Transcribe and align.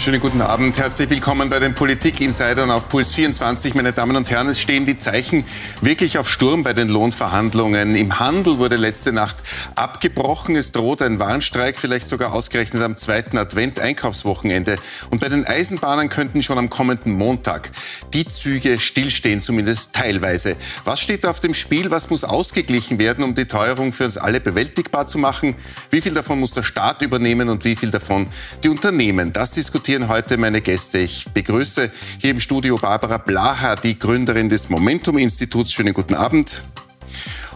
Schönen 0.00 0.20
guten 0.20 0.40
Abend. 0.40 0.78
Herzlich 0.78 1.10
willkommen 1.10 1.50
bei 1.50 1.58
den 1.58 1.74
Politik-Insidern 1.74 2.70
auf 2.70 2.88
Puls 2.88 3.14
24. 3.14 3.74
Meine 3.74 3.92
Damen 3.92 4.16
und 4.16 4.30
Herren, 4.30 4.48
es 4.48 4.58
stehen 4.58 4.86
die 4.86 4.96
Zeichen 4.96 5.44
wirklich 5.82 6.16
auf 6.16 6.26
Sturm 6.26 6.62
bei 6.62 6.72
den 6.72 6.88
Lohnverhandlungen. 6.88 7.94
Im 7.94 8.18
Handel 8.18 8.56
wurde 8.56 8.76
letzte 8.76 9.12
Nacht 9.12 9.36
abgebrochen. 9.74 10.56
Es 10.56 10.72
droht 10.72 11.02
ein 11.02 11.18
Warnstreik, 11.18 11.78
vielleicht 11.78 12.08
sogar 12.08 12.32
ausgerechnet 12.32 12.82
am 12.82 12.96
zweiten 12.96 13.36
Advent-Einkaufswochenende. 13.36 14.76
Und 15.10 15.20
bei 15.20 15.28
den 15.28 15.46
Eisenbahnen 15.46 16.08
könnten 16.08 16.42
schon 16.42 16.56
am 16.56 16.70
kommenden 16.70 17.12
Montag 17.12 17.70
die 18.14 18.24
Züge 18.24 18.80
stillstehen, 18.80 19.42
zumindest 19.42 19.94
teilweise. 19.94 20.56
Was 20.86 21.00
steht 21.00 21.26
auf 21.26 21.40
dem 21.40 21.52
Spiel? 21.52 21.90
Was 21.90 22.08
muss 22.08 22.24
ausgeglichen 22.24 22.98
werden, 22.98 23.22
um 23.22 23.34
die 23.34 23.44
Teuerung 23.44 23.92
für 23.92 24.06
uns 24.06 24.16
alle 24.16 24.40
bewältigbar 24.40 25.06
zu 25.06 25.18
machen? 25.18 25.56
Wie 25.90 26.00
viel 26.00 26.14
davon 26.14 26.40
muss 26.40 26.52
der 26.52 26.62
Staat 26.62 27.02
übernehmen 27.02 27.50
und 27.50 27.66
wie 27.66 27.76
viel 27.76 27.90
davon 27.90 28.30
die 28.64 28.70
Unternehmen? 28.70 29.34
Das 29.34 29.50
diskutiert 29.50 29.89
diskutieren 29.90 30.08
heute 30.08 30.36
meine 30.36 30.60
Gäste. 30.60 30.98
Ich 30.98 31.24
begrüße 31.34 31.90
hier 32.18 32.30
im 32.30 32.38
Studio 32.38 32.76
Barbara 32.76 33.18
Blaha, 33.18 33.74
die 33.74 33.98
Gründerin 33.98 34.48
des 34.48 34.68
Momentum-Instituts. 34.68 35.72
Schönen 35.72 35.94
guten 35.94 36.14
Abend. 36.14 36.62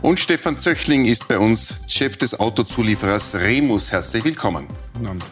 Und 0.02 0.18
Stefan 0.18 0.58
Zöchling 0.58 1.04
ist 1.04 1.28
bei 1.28 1.38
uns 1.38 1.76
Chef 1.86 2.16
des 2.16 2.40
Autozulieferers 2.40 3.36
Remus. 3.36 3.92
Herzlich 3.92 4.24
willkommen. 4.24 4.66
Guten 4.94 5.06
Abend. 5.06 5.24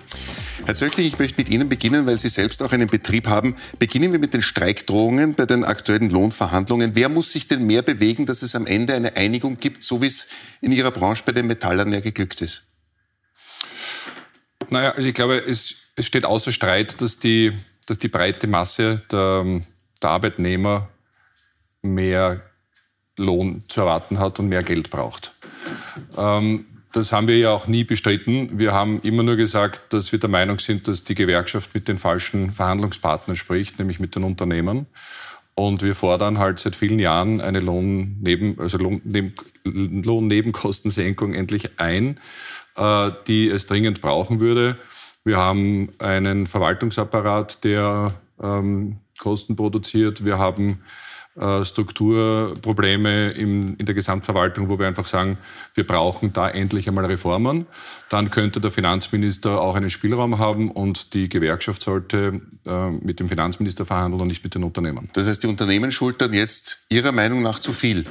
Herr 0.64 0.76
Zöchling, 0.76 1.04
ich 1.08 1.18
möchte 1.18 1.40
mit 1.40 1.48
Ihnen 1.48 1.68
beginnen, 1.68 2.06
weil 2.06 2.18
Sie 2.18 2.28
selbst 2.28 2.62
auch 2.62 2.70
einen 2.70 2.86
Betrieb 2.86 3.26
haben. 3.26 3.56
Beginnen 3.80 4.12
wir 4.12 4.20
mit 4.20 4.32
den 4.32 4.42
Streikdrohungen 4.42 5.34
bei 5.34 5.44
den 5.44 5.64
aktuellen 5.64 6.08
Lohnverhandlungen. 6.08 6.94
Wer 6.94 7.08
muss 7.08 7.32
sich 7.32 7.48
denn 7.48 7.66
mehr 7.66 7.82
bewegen, 7.82 8.26
dass 8.26 8.42
es 8.42 8.54
am 8.54 8.64
Ende 8.64 8.94
eine 8.94 9.16
Einigung 9.16 9.56
gibt, 9.56 9.82
so 9.82 10.02
wie 10.02 10.06
es 10.06 10.28
in 10.60 10.70
Ihrer 10.70 10.92
Branche 10.92 11.24
bei 11.26 11.32
den 11.32 11.48
Metallern 11.48 11.92
ja 11.92 11.98
geglückt 11.98 12.42
ist? 12.42 12.62
Naja, 14.70 14.92
also 14.92 15.08
ich 15.08 15.14
glaube, 15.14 15.38
es 15.38 15.81
es 15.96 16.06
steht 16.06 16.24
außer 16.24 16.52
Streit, 16.52 17.00
dass 17.00 17.18
die, 17.18 17.52
dass 17.86 17.98
die 17.98 18.08
breite 18.08 18.46
Masse 18.46 19.02
der, 19.10 19.62
der 20.02 20.10
Arbeitnehmer 20.10 20.88
mehr 21.82 22.42
Lohn 23.16 23.64
zu 23.68 23.80
erwarten 23.82 24.18
hat 24.18 24.38
und 24.38 24.48
mehr 24.48 24.62
Geld 24.62 24.90
braucht. 24.90 25.34
Ähm, 26.16 26.66
das 26.92 27.12
haben 27.12 27.26
wir 27.26 27.38
ja 27.38 27.50
auch 27.50 27.66
nie 27.66 27.84
bestritten. 27.84 28.58
Wir 28.58 28.72
haben 28.72 29.00
immer 29.02 29.22
nur 29.22 29.36
gesagt, 29.36 29.92
dass 29.94 30.12
wir 30.12 30.18
der 30.18 30.28
Meinung 30.28 30.58
sind, 30.58 30.88
dass 30.88 31.04
die 31.04 31.14
Gewerkschaft 31.14 31.74
mit 31.74 31.88
den 31.88 31.96
falschen 31.98 32.52
Verhandlungspartnern 32.52 33.36
spricht, 33.36 33.78
nämlich 33.78 33.98
mit 33.98 34.14
den 34.14 34.24
Unternehmen. 34.24 34.86
Und 35.54 35.82
wir 35.82 35.94
fordern 35.94 36.38
halt 36.38 36.58
seit 36.58 36.76
vielen 36.76 36.98
Jahren 36.98 37.40
eine 37.42 37.60
Lohnneben, 37.60 38.58
also 38.58 38.78
Lohnnebenkostensenkung 39.64 41.34
endlich 41.34 41.78
ein, 41.78 42.18
äh, 42.76 43.10
die 43.26 43.48
es 43.48 43.66
dringend 43.66 44.00
brauchen 44.00 44.40
würde. 44.40 44.74
Wir 45.24 45.36
haben 45.36 45.90
einen 45.98 46.46
Verwaltungsapparat, 46.46 47.64
der 47.64 48.12
ähm, 48.42 48.98
Kosten 49.18 49.54
produziert. 49.54 50.24
Wir 50.24 50.38
haben 50.38 50.80
äh, 51.34 51.64
Strukturprobleme 51.64 53.30
in, 53.30 53.76
in 53.76 53.86
der 53.86 53.94
Gesamtverwaltung, 53.94 54.68
wo 54.68 54.78
wir 54.78 54.86
einfach 54.86 55.06
sagen, 55.06 55.38
wir 55.74 55.86
brauchen 55.86 56.32
da 56.34 56.50
endlich 56.50 56.88
einmal 56.88 57.06
Reformen. 57.06 57.66
Dann 58.10 58.30
könnte 58.30 58.60
der 58.60 58.70
Finanzminister 58.70 59.58
auch 59.58 59.74
einen 59.74 59.88
Spielraum 59.88 60.38
haben 60.38 60.70
und 60.70 61.14
die 61.14 61.30
Gewerkschaft 61.30 61.82
sollte 61.82 62.42
äh, 62.66 62.90
mit 62.90 63.18
dem 63.18 63.30
Finanzminister 63.30 63.86
verhandeln 63.86 64.20
und 64.20 64.28
nicht 64.28 64.44
mit 64.44 64.54
den 64.54 64.64
Unternehmen. 64.64 65.08
Das 65.14 65.26
heißt, 65.26 65.42
die 65.42 65.46
Unternehmen 65.46 65.90
schultern 65.90 66.34
jetzt 66.34 66.84
Ihrer 66.90 67.12
Meinung 67.12 67.42
nach 67.42 67.58
zu 67.60 67.72
viel? 67.72 68.04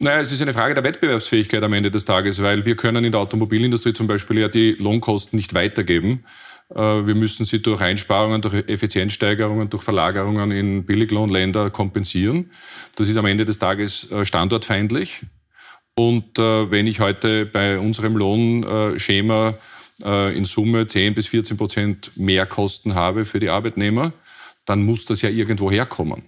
Naja, 0.00 0.20
es 0.20 0.30
ist 0.30 0.40
eine 0.40 0.52
Frage 0.52 0.74
der 0.74 0.84
Wettbewerbsfähigkeit 0.84 1.60
am 1.62 1.72
Ende 1.72 1.90
des 1.90 2.04
Tages, 2.04 2.40
weil 2.40 2.64
wir 2.64 2.76
können 2.76 3.04
in 3.04 3.10
der 3.10 3.20
Automobilindustrie 3.20 3.92
zum 3.92 4.06
Beispiel 4.06 4.38
ja 4.38 4.46
die 4.46 4.72
Lohnkosten 4.72 5.36
nicht 5.36 5.54
weitergeben. 5.54 6.24
Äh, 6.72 6.78
wir 6.78 7.16
müssen 7.16 7.44
sie 7.44 7.60
durch 7.60 7.80
Einsparungen, 7.80 8.40
durch 8.40 8.54
Effizienzsteigerungen, 8.68 9.70
durch 9.70 9.82
Verlagerungen 9.82 10.52
in 10.52 10.84
Billiglohnländer 10.84 11.70
kompensieren. 11.70 12.52
Das 12.94 13.08
ist 13.08 13.16
am 13.16 13.26
Ende 13.26 13.44
des 13.44 13.58
Tages 13.58 14.08
äh, 14.12 14.24
standortfeindlich. 14.24 15.22
Und 15.96 16.38
äh, 16.38 16.70
wenn 16.70 16.86
ich 16.86 17.00
heute 17.00 17.46
bei 17.46 17.78
unserem 17.78 18.16
Lohnschema 18.16 19.54
in 20.00 20.44
Summe 20.44 20.86
10 20.86 21.14
bis 21.14 21.26
14 21.26 21.56
Prozent 21.56 22.12
mehr 22.14 22.46
Kosten 22.46 22.94
habe 22.94 23.24
für 23.24 23.40
die 23.40 23.48
Arbeitnehmer, 23.48 24.12
dann 24.64 24.84
muss 24.84 25.06
das 25.06 25.22
ja 25.22 25.28
irgendwo 25.28 25.72
herkommen. 25.72 26.22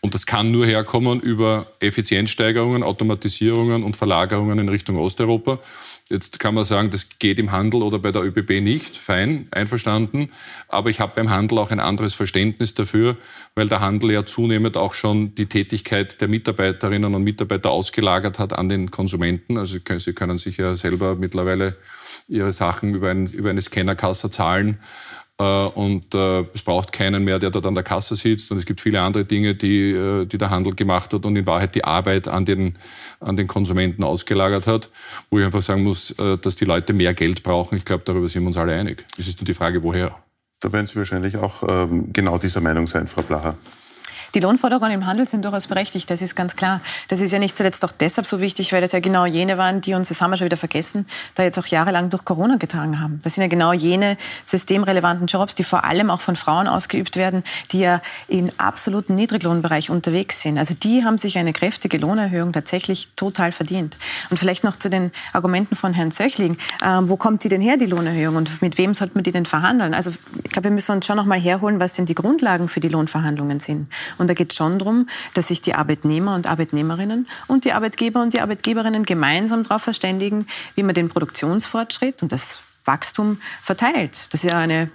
Und 0.00 0.14
das 0.14 0.26
kann 0.26 0.50
nur 0.50 0.64
herkommen 0.64 1.20
über 1.20 1.66
Effizienzsteigerungen, 1.80 2.82
Automatisierungen 2.82 3.82
und 3.82 3.96
Verlagerungen 3.96 4.58
in 4.58 4.68
Richtung 4.68 4.96
Osteuropa. 4.96 5.58
Jetzt 6.08 6.38
kann 6.38 6.54
man 6.54 6.64
sagen, 6.64 6.90
das 6.90 7.18
geht 7.18 7.38
im 7.38 7.52
Handel 7.52 7.82
oder 7.82 7.98
bei 7.98 8.12
der 8.12 8.22
ÖBB 8.22 8.62
nicht. 8.62 8.96
Fein, 8.96 9.46
einverstanden. 9.50 10.30
Aber 10.68 10.88
ich 10.88 11.00
habe 11.00 11.12
beim 11.16 11.28
Handel 11.28 11.58
auch 11.58 11.70
ein 11.70 11.80
anderes 11.80 12.14
Verständnis 12.14 12.72
dafür, 12.72 13.16
weil 13.54 13.68
der 13.68 13.80
Handel 13.80 14.12
ja 14.12 14.24
zunehmend 14.24 14.76
auch 14.78 14.94
schon 14.94 15.34
die 15.34 15.46
Tätigkeit 15.46 16.20
der 16.20 16.28
Mitarbeiterinnen 16.28 17.14
und 17.14 17.24
Mitarbeiter 17.24 17.70
ausgelagert 17.70 18.38
hat 18.38 18.54
an 18.54 18.70
den 18.70 18.90
Konsumenten. 18.90 19.58
Also 19.58 19.78
Sie 19.98 20.12
können 20.14 20.38
sich 20.38 20.56
ja 20.56 20.76
selber 20.76 21.16
mittlerweile 21.16 21.76
Ihre 22.26 22.52
Sachen 22.52 22.94
über, 22.94 23.10
ein, 23.10 23.26
über 23.26 23.50
eine 23.50 23.60
Scannerkasse 23.60 24.30
zahlen 24.30 24.78
und 25.42 26.14
äh, 26.14 26.40
es 26.52 26.62
braucht 26.62 26.92
keinen 26.92 27.24
mehr, 27.24 27.38
der 27.38 27.50
dort 27.50 27.66
an 27.66 27.74
der 27.74 27.84
Kasse 27.84 28.16
sitzt. 28.16 28.50
Und 28.50 28.58
es 28.58 28.66
gibt 28.66 28.80
viele 28.80 29.00
andere 29.00 29.24
Dinge, 29.24 29.54
die, 29.54 29.92
äh, 29.92 30.26
die 30.26 30.38
der 30.38 30.50
Handel 30.50 30.74
gemacht 30.74 31.14
hat 31.14 31.24
und 31.24 31.36
in 31.36 31.46
Wahrheit 31.46 31.74
die 31.74 31.84
Arbeit 31.84 32.26
an 32.28 32.44
den, 32.44 32.74
an 33.20 33.36
den 33.36 33.46
Konsumenten 33.46 34.02
ausgelagert 34.02 34.66
hat, 34.66 34.90
wo 35.30 35.38
ich 35.38 35.44
einfach 35.44 35.62
sagen 35.62 35.84
muss, 35.84 36.14
dass 36.16 36.56
die 36.56 36.64
Leute 36.64 36.92
mehr 36.92 37.14
Geld 37.14 37.42
brauchen. 37.42 37.76
Ich 37.76 37.84
glaube, 37.84 38.02
darüber 38.04 38.28
sind 38.28 38.42
wir 38.42 38.48
uns 38.48 38.56
alle 38.56 38.74
einig. 38.74 39.04
Es 39.16 39.28
ist 39.28 39.40
nur 39.40 39.46
die 39.46 39.54
Frage, 39.54 39.82
woher. 39.82 40.16
Da 40.60 40.72
werden 40.72 40.86
Sie 40.86 40.96
wahrscheinlich 40.96 41.36
auch 41.36 41.62
ähm, 41.68 42.12
genau 42.12 42.38
dieser 42.38 42.60
Meinung 42.60 42.86
sein, 42.88 43.06
Frau 43.06 43.22
Blacher. 43.22 43.56
Die 44.38 44.42
Lohnforderungen 44.44 44.92
im 44.92 45.04
Handel 45.04 45.26
sind 45.26 45.44
durchaus 45.44 45.66
berechtigt, 45.66 46.08
das 46.10 46.22
ist 46.22 46.36
ganz 46.36 46.54
klar. 46.54 46.80
Das 47.08 47.20
ist 47.20 47.32
ja 47.32 47.40
nicht 47.40 47.56
zuletzt 47.56 47.84
auch 47.84 47.90
deshalb 47.90 48.24
so 48.24 48.40
wichtig, 48.40 48.72
weil 48.72 48.80
das 48.80 48.92
ja 48.92 49.00
genau 49.00 49.26
jene 49.26 49.58
waren, 49.58 49.80
die 49.80 49.94
uns, 49.94 50.10
das 50.10 50.22
haben 50.22 50.30
wir 50.30 50.36
schon 50.36 50.44
wieder 50.44 50.56
vergessen, 50.56 51.06
da 51.34 51.42
jetzt 51.42 51.58
auch 51.58 51.66
jahrelang 51.66 52.08
durch 52.08 52.24
Corona 52.24 52.54
getragen 52.54 53.00
haben. 53.00 53.18
Das 53.24 53.34
sind 53.34 53.42
ja 53.42 53.48
genau 53.48 53.72
jene 53.72 54.16
systemrelevanten 54.44 55.26
Jobs, 55.26 55.56
die 55.56 55.64
vor 55.64 55.82
allem 55.82 56.08
auch 56.08 56.20
von 56.20 56.36
Frauen 56.36 56.68
ausgeübt 56.68 57.16
werden, 57.16 57.42
die 57.72 57.80
ja 57.80 58.00
im 58.28 58.52
absoluten 58.58 59.16
Niedriglohnbereich 59.16 59.90
unterwegs 59.90 60.40
sind. 60.40 60.56
Also 60.56 60.72
die 60.72 61.02
haben 61.02 61.18
sich 61.18 61.36
eine 61.36 61.52
kräftige 61.52 61.98
Lohnerhöhung 61.98 62.52
tatsächlich 62.52 63.08
total 63.16 63.50
verdient. 63.50 63.98
Und 64.30 64.38
vielleicht 64.38 64.62
noch 64.62 64.76
zu 64.76 64.88
den 64.88 65.10
Argumenten 65.32 65.74
von 65.74 65.94
Herrn 65.94 66.12
Zöchling. 66.12 66.58
Ähm, 66.86 67.08
wo 67.08 67.16
kommt 67.16 67.42
die 67.42 67.48
denn 67.48 67.60
her, 67.60 67.76
die 67.76 67.86
Lohnerhöhung? 67.86 68.36
Und 68.36 68.62
mit 68.62 68.78
wem 68.78 68.94
sollte 68.94 69.14
man 69.16 69.24
die 69.24 69.32
denn 69.32 69.46
verhandeln? 69.46 69.94
Also 69.94 70.12
ich 70.44 70.50
glaube, 70.52 70.68
wir 70.68 70.70
müssen 70.70 70.92
uns 70.92 71.06
schon 71.06 71.16
noch 71.16 71.26
mal 71.26 71.40
herholen, 71.40 71.80
was 71.80 71.94
denn 71.94 72.06
die 72.06 72.14
Grundlagen 72.14 72.68
für 72.68 72.78
die 72.78 72.88
Lohnverhandlungen 72.88 73.58
sind. 73.58 73.88
Und 74.16 74.27
da 74.28 74.34
geht 74.34 74.52
es 74.52 74.56
schon 74.56 74.78
darum, 74.78 75.08
dass 75.34 75.48
sich 75.48 75.62
die 75.62 75.74
Arbeitnehmer 75.74 76.34
und 76.34 76.46
Arbeitnehmerinnen 76.46 77.28
und 77.46 77.64
die 77.64 77.72
Arbeitgeber 77.72 78.22
und 78.22 78.34
die 78.34 78.40
Arbeitgeberinnen 78.40 79.04
gemeinsam 79.04 79.64
darauf 79.64 79.82
verständigen, 79.82 80.46
wie 80.74 80.82
man 80.82 80.94
den 80.94 81.08
Produktionsfortschritt 81.08 82.22
und 82.22 82.32
das 82.32 82.58
Wachstum 82.84 83.40
verteilt. 83.62 84.26
Das 84.30 84.44
ist 84.44 84.50
ja 84.50 84.58
eine 84.58 84.90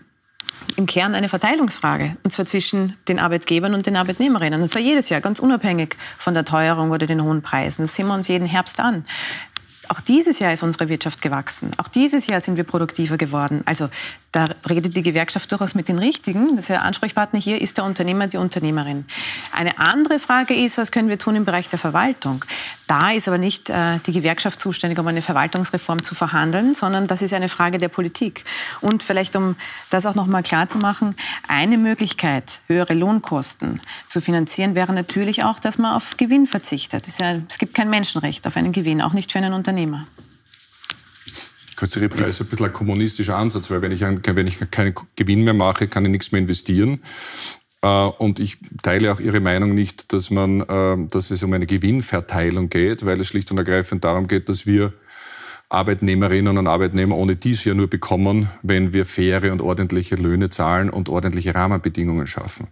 im 0.75 0.85
Kern 0.85 1.15
eine 1.15 1.29
Verteilungsfrage, 1.29 2.17
und 2.23 2.31
zwar 2.31 2.45
zwischen 2.45 2.95
den 3.07 3.19
Arbeitgebern 3.19 3.73
und 3.73 3.85
den 3.85 3.95
Arbeitnehmerinnen. 3.95 4.61
Und 4.61 4.69
zwar 4.69 4.81
jedes 4.81 5.09
Jahr, 5.09 5.21
ganz 5.21 5.39
unabhängig 5.39 5.95
von 6.17 6.33
der 6.33 6.45
Teuerung 6.45 6.91
oder 6.91 7.07
den 7.07 7.23
hohen 7.23 7.41
Preisen. 7.41 7.83
Das 7.83 7.95
sehen 7.95 8.07
wir 8.07 8.13
uns 8.13 8.27
jeden 8.27 8.47
Herbst 8.47 8.79
an. 8.79 9.05
Auch 9.89 9.99
dieses 9.99 10.39
Jahr 10.39 10.53
ist 10.53 10.63
unsere 10.63 10.89
Wirtschaft 10.89 11.21
gewachsen. 11.21 11.71
Auch 11.77 11.87
dieses 11.87 12.27
Jahr 12.27 12.39
sind 12.39 12.55
wir 12.55 12.63
produktiver 12.63 13.17
geworden. 13.17 13.61
Also 13.65 13.89
da 14.33 14.45
redet 14.67 14.97
die 14.97 15.03
Gewerkschaft 15.03 15.51
durchaus 15.51 15.75
mit 15.75 15.87
den 15.87 15.99
Richtigen. 15.99 16.55
Das 16.55 16.65
der 16.65 16.81
Ansprechpartner 16.81 17.39
hier 17.39 17.61
ist 17.61 17.77
der 17.77 17.85
Unternehmer, 17.85 18.25
die 18.25 18.37
Unternehmerin. 18.37 19.05
Eine 19.51 19.77
andere 19.77 20.19
Frage 20.19 20.55
ist, 20.55 20.79
was 20.79 20.91
können 20.91 21.07
wir 21.07 21.19
tun 21.19 21.35
im 21.35 21.45
Bereich 21.45 21.69
der 21.69 21.77
Verwaltung? 21.77 22.43
Da 22.87 23.11
ist 23.11 23.27
aber 23.27 23.37
nicht 23.37 23.69
äh, 23.69 23.99
die 24.07 24.11
Gewerkschaft 24.11 24.59
zuständig, 24.59 24.97
um 24.97 25.05
eine 25.05 25.21
Verwaltungsreform 25.21 26.01
zu 26.01 26.15
verhandeln, 26.15 26.73
sondern 26.73 27.05
das 27.05 27.21
ist 27.21 27.31
eine 27.31 27.47
Frage 27.47 27.77
der 27.77 27.89
Politik. 27.89 28.43
Und 28.81 29.03
vielleicht, 29.03 29.35
um 29.35 29.55
das 29.91 30.07
auch 30.07 30.15
noch 30.15 30.25
mal 30.25 30.41
klar 30.41 30.67
zu 30.67 30.79
machen, 30.79 31.15
eine 31.47 31.77
Möglichkeit, 31.77 32.61
höhere 32.65 32.95
Lohnkosten 32.95 33.81
zu 34.09 34.19
finanzieren, 34.19 34.73
wäre 34.73 34.93
natürlich 34.93 35.43
auch, 35.43 35.59
dass 35.59 35.77
man 35.77 35.93
auf 35.93 36.17
Gewinn 36.17 36.47
verzichtet. 36.47 37.05
Ja, 37.19 37.35
es 37.47 37.59
gibt 37.59 37.75
kein 37.75 37.91
Menschenrecht 37.91 38.47
auf 38.47 38.57
einen 38.57 38.71
Gewinn, 38.71 38.99
auch 38.99 39.13
nicht 39.13 39.31
für 39.31 39.37
einen 39.37 39.53
Unternehmer. 39.53 40.07
Kurze 41.83 41.99
Replik. 41.99 42.25
Das 42.27 42.35
ist 42.35 42.41
ein 42.41 42.47
bisschen 42.47 42.67
ein 42.67 42.71
kommunistischer 42.71 43.35
Ansatz, 43.35 43.69
weil 43.69 43.81
wenn 43.81 43.91
ich, 43.91 43.99
wenn 43.99 44.47
ich 44.47 44.57
keinen 44.71 44.93
Gewinn 45.17 45.43
mehr 45.43 45.53
mache, 45.53 45.89
kann 45.89 46.05
ich 46.05 46.11
nichts 46.11 46.31
mehr 46.31 46.39
investieren. 46.39 47.01
Äh, 47.81 47.87
und 47.87 48.39
ich 48.39 48.57
teile 48.81 49.11
auch 49.11 49.19
Ihre 49.19 49.41
Meinung 49.41 49.75
nicht, 49.75 50.13
dass, 50.13 50.29
man, 50.29 50.61
äh, 50.61 51.07
dass 51.09 51.29
es 51.29 51.43
um 51.43 51.51
eine 51.51 51.65
Gewinnverteilung 51.65 52.69
geht, 52.69 53.05
weil 53.05 53.19
es 53.19 53.27
schlicht 53.27 53.51
und 53.51 53.57
ergreifend 53.57 54.05
darum 54.05 54.29
geht, 54.29 54.47
dass 54.47 54.65
wir 54.65 54.93
Arbeitnehmerinnen 55.73 56.57
und 56.57 56.67
Arbeitnehmer 56.67 57.17
ohne 57.17 57.35
dies 57.35 57.63
ja 57.63 57.73
nur 57.73 57.87
bekommen, 57.87 58.49
wenn 58.61 58.93
wir 58.93 59.05
faire 59.05 59.51
und 59.51 59.61
ordentliche 59.61 60.15
Löhne 60.15 60.49
zahlen 60.49 60.89
und 60.89 61.09
ordentliche 61.09 61.55
Rahmenbedingungen 61.55 62.27
schaffen. 62.27 62.67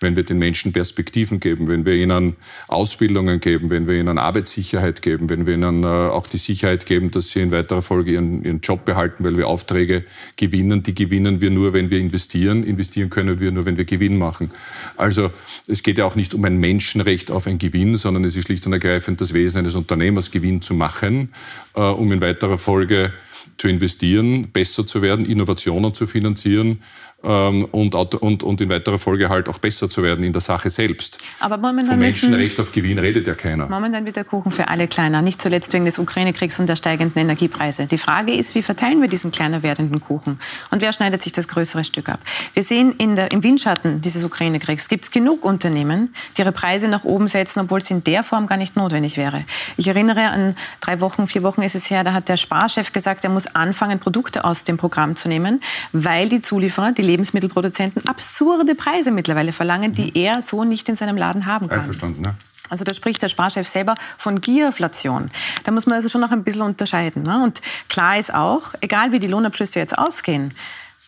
Wenn 0.00 0.16
wir 0.16 0.24
den 0.24 0.38
Menschen 0.38 0.72
Perspektiven 0.72 1.38
geben, 1.38 1.68
wenn 1.68 1.84
wir 1.84 1.94
ihnen 1.94 2.36
Ausbildungen 2.68 3.40
geben, 3.40 3.68
wenn 3.68 3.86
wir 3.86 3.94
ihnen 3.94 4.18
Arbeitssicherheit 4.18 5.02
geben, 5.02 5.28
wenn 5.28 5.46
wir 5.46 5.54
ihnen 5.54 5.84
äh, 5.84 5.86
auch 5.86 6.26
die 6.26 6.38
Sicherheit 6.38 6.86
geben, 6.86 7.10
dass 7.10 7.30
sie 7.30 7.40
in 7.40 7.50
weiterer 7.52 7.82
Folge 7.82 8.12
ihren, 8.12 8.42
ihren 8.42 8.60
Job 8.60 8.86
behalten, 8.86 9.22
weil 9.24 9.36
wir 9.36 9.48
Aufträge 9.48 10.04
gewinnen. 10.36 10.82
Die 10.82 10.94
gewinnen 10.94 11.42
wir 11.42 11.50
nur, 11.50 11.74
wenn 11.74 11.90
wir 11.90 11.98
investieren. 11.98 12.64
Investieren 12.64 13.10
können 13.10 13.38
wir 13.38 13.52
nur, 13.52 13.66
wenn 13.66 13.76
wir 13.76 13.84
Gewinn 13.84 14.16
machen. 14.16 14.50
Also 14.96 15.30
es 15.68 15.82
geht 15.82 15.98
ja 15.98 16.06
auch 16.06 16.16
nicht 16.16 16.32
um 16.32 16.44
ein 16.44 16.56
Menschenrecht 16.56 17.30
auf 17.30 17.46
ein 17.46 17.58
Gewinn, 17.58 17.96
sondern 17.98 18.24
es 18.24 18.34
ist 18.34 18.46
schlicht 18.46 18.66
und 18.66 18.72
ergreifend 18.72 19.20
das 19.20 19.34
Wesen 19.34 19.58
eines 19.58 19.74
Unternehmers, 19.74 20.30
Gewinn 20.30 20.62
zu 20.62 20.72
machen, 20.72 21.32
äh, 21.74 21.80
um 21.80 22.10
in 22.12 22.20
weiterer 22.22 22.45
weiterer 22.46 22.58
Folge 22.58 23.12
zu 23.56 23.68
investieren, 23.68 24.52
besser 24.52 24.86
zu 24.86 25.02
werden, 25.02 25.24
Innovationen 25.24 25.94
zu 25.94 26.06
finanzieren 26.06 26.82
und, 27.26 27.94
und, 27.94 28.42
und 28.42 28.60
in 28.60 28.70
weiterer 28.70 28.98
Folge 28.98 29.28
halt 29.28 29.48
auch 29.48 29.58
besser 29.58 29.90
zu 29.90 30.02
werden 30.02 30.24
in 30.24 30.32
der 30.32 30.42
Sache 30.42 30.70
selbst. 30.70 31.18
Aber 31.40 31.56
momentan 31.56 31.94
Vom 31.94 31.98
Menschenrecht 31.98 32.60
auf 32.60 32.72
Gewinn 32.72 32.98
redet 32.98 33.26
ja 33.26 33.34
keiner. 33.34 33.68
Momentan 33.68 34.04
wird 34.04 34.16
der 34.16 34.24
Kuchen 34.24 34.52
für 34.52 34.68
alle 34.68 34.86
kleiner, 34.86 35.22
nicht 35.22 35.42
zuletzt 35.42 35.72
wegen 35.72 35.84
des 35.84 35.98
Ukraine-Kriegs 35.98 36.58
und 36.58 36.68
der 36.68 36.76
steigenden 36.76 37.20
Energiepreise. 37.20 37.86
Die 37.86 37.98
Frage 37.98 38.32
ist, 38.32 38.54
wie 38.54 38.62
verteilen 38.62 39.00
wir 39.00 39.08
diesen 39.08 39.30
kleiner 39.32 39.62
werdenden 39.62 40.00
Kuchen 40.00 40.38
und 40.70 40.82
wer 40.82 40.92
schneidet 40.92 41.22
sich 41.22 41.32
das 41.32 41.48
größere 41.48 41.84
Stück 41.84 42.08
ab? 42.08 42.20
Wir 42.54 42.62
sehen 42.62 42.92
in 42.98 43.16
der, 43.16 43.32
im 43.32 43.42
Windschatten 43.42 44.00
dieses 44.00 44.22
Ukraine-Kriegs 44.22 44.88
gibt 44.88 45.04
es 45.04 45.10
genug 45.10 45.44
Unternehmen, 45.44 46.14
die 46.36 46.42
ihre 46.42 46.52
Preise 46.52 46.88
nach 46.88 47.04
oben 47.04 47.28
setzen, 47.28 47.60
obwohl 47.60 47.80
es 47.80 47.90
in 47.90 48.04
der 48.04 48.22
Form 48.22 48.46
gar 48.46 48.56
nicht 48.56 48.76
notwendig 48.76 49.16
wäre. 49.16 49.44
Ich 49.76 49.88
erinnere 49.88 50.30
an 50.30 50.56
drei 50.80 51.00
Wochen, 51.00 51.26
vier 51.26 51.42
Wochen 51.42 51.62
ist 51.62 51.74
es 51.74 51.90
her, 51.90 52.04
da 52.04 52.12
hat 52.12 52.28
der 52.28 52.36
Sparchef 52.36 52.92
gesagt, 52.92 53.24
er 53.24 53.30
muss 53.30 53.46
anfangen, 53.46 53.98
Produkte 53.98 54.44
aus 54.44 54.64
dem 54.64 54.76
Programm 54.76 55.16
zu 55.16 55.28
nehmen, 55.28 55.60
weil 55.92 56.28
die 56.28 56.42
Zulieferer, 56.42 56.92
die 56.92 57.02
Lebensmittelproduzenten 57.16 58.06
absurde 58.06 58.74
Preise 58.74 59.10
mittlerweile 59.10 59.52
verlangen, 59.52 59.92
die 59.92 60.06
mhm. 60.06 60.12
er 60.14 60.42
so 60.42 60.64
nicht 60.64 60.88
in 60.88 60.96
seinem 60.96 61.16
Laden 61.16 61.46
haben 61.46 61.68
kann. 61.68 61.78
Einverstanden, 61.78 62.20
ne? 62.20 62.34
Also 62.68 62.84
da 62.84 62.92
spricht 62.92 63.22
der 63.22 63.28
Sparchef 63.28 63.68
selber 63.68 63.94
von 64.18 64.40
Gierflation. 64.40 65.30
Da 65.64 65.70
muss 65.70 65.86
man 65.86 65.94
also 65.94 66.08
schon 66.08 66.20
noch 66.20 66.32
ein 66.32 66.42
bisschen 66.42 66.62
unterscheiden. 66.62 67.22
Ne? 67.22 67.42
Und 67.42 67.62
klar 67.88 68.18
ist 68.18 68.34
auch, 68.34 68.74
egal 68.80 69.12
wie 69.12 69.20
die 69.20 69.28
Lohnabschlüsse 69.28 69.78
jetzt 69.78 69.96
ausgehen, 69.96 70.52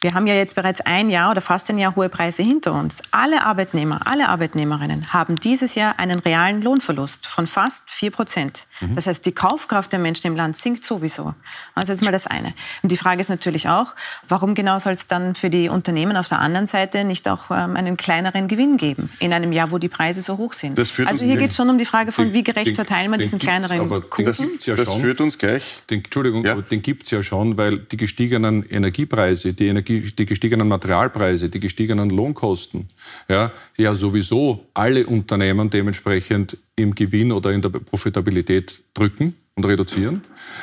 wir 0.01 0.15
haben 0.15 0.29
ja 0.29 0.35
jetzt 0.35 0.55
bereits 0.55 0.81
ein 0.83 1.11
Jahr 1.11 1.33
oder 1.33 1.41
fast 1.41 1.69
ein 1.71 1.79
Jahr 1.79 1.97
hohe 1.97 2.09
Preise 2.09 2.43
hinter 2.43 2.73
uns. 2.73 3.03
Alle 3.11 3.45
Arbeitnehmer, 3.45 4.07
alle 4.07 4.29
Arbeitnehmerinnen 4.29 5.13
haben 5.13 5.37
dieses 5.37 5.75
Jahr 5.75 5.99
einen 5.99 6.21
realen 6.21 6.63
Lohnverlust 6.63 7.27
von 7.27 7.49
fast 7.49 7.91
4 7.91 8.13
Prozent. 8.13 8.67
Mhm. 8.81 8.95
Das 8.95 9.09
heißt, 9.09 9.27
die 9.27 9.33
Kaufkraft 9.33 9.91
der 9.91 9.99
Menschen 9.99 10.29
im 10.29 10.37
Land 10.37 10.57
sinkt 10.57 10.85
sowieso. 10.85 11.35
Also 11.75 11.89
das 11.89 11.99
ist 11.99 12.05
mal 12.05 12.13
das 12.13 12.29
eine. 12.29 12.55
Und 12.83 12.93
die 12.93 12.97
Frage 12.97 13.21
ist 13.21 13.29
natürlich 13.29 13.69
auch, 13.69 13.95
warum 14.29 14.55
genau 14.55 14.79
soll 14.79 14.93
es 14.93 15.09
dann 15.09 15.35
für 15.35 15.51
die 15.51 15.69
Unternehmen 15.69 16.17
auf 16.17 16.29
der 16.29 16.39
anderen 16.39 16.67
Seite 16.67 17.05
nicht 17.05 17.27
auch 17.27 17.51
ähm, 17.51 17.75
einen 17.75 17.97
kleineren 17.97 18.47
Gewinn 18.47 18.77
geben 18.77 19.11
in 19.19 19.33
einem 19.33 19.53
Jahr, 19.53 19.73
wo 19.73 19.79
die 19.79 19.89
Preise 19.89 20.23
so 20.23 20.39
hoch 20.39 20.53
sind? 20.53 20.79
also 20.79 21.27
hier 21.27 21.37
geht 21.37 21.51
es 21.51 21.57
schon 21.57 21.69
um 21.71 21.79
die 21.79 21.87
Frage 21.87 22.13
von, 22.13 22.33
wie 22.33 22.45
gerecht 22.45 22.69
den, 22.69 22.75
verteilen 22.77 23.11
wir 23.11 23.19
diesen 23.19 23.41
kleineren 23.41 23.81
aber 23.81 24.01
Kuchen? 24.03 24.27
Das, 24.27 24.47
ja 24.65 24.77
das 24.77 24.95
führt 24.95 25.21
uns 25.21 25.39
gleich. 25.39 25.83
Den, 25.91 26.05
Entschuldigung, 26.05 26.45
ja? 26.45 26.55
den 26.55 26.83
gibt 26.83 27.05
es 27.05 27.11
ja 27.11 27.23
schon, 27.23 27.59
weil 27.59 27.79
die 27.79 27.97
gestiegenen 27.97 28.63
Energiepreise, 28.63 29.55
die 29.55 29.67
Energie 29.67 29.88
die 29.89 30.27
gestiegenen 30.27 30.69
Materialpreise, 30.69 31.49
die 31.49 31.61
gestiegenen 31.61 32.11
Lohnkosten, 32.11 32.89
ja, 33.29 33.53
ja 33.77 33.95
sowieso 33.95 34.67
alle 34.75 35.07
Unternehmen 35.07 35.71
dementsprechend 35.71 36.59
im 36.77 36.95
Gewinn 36.95 37.33
oder 37.33 37.53
in 37.53 37.63
der 37.63 37.71
Profitabilität 37.71 38.83
drücken 38.95 39.35
und 39.55 39.65
reduzieren. 39.67 40.23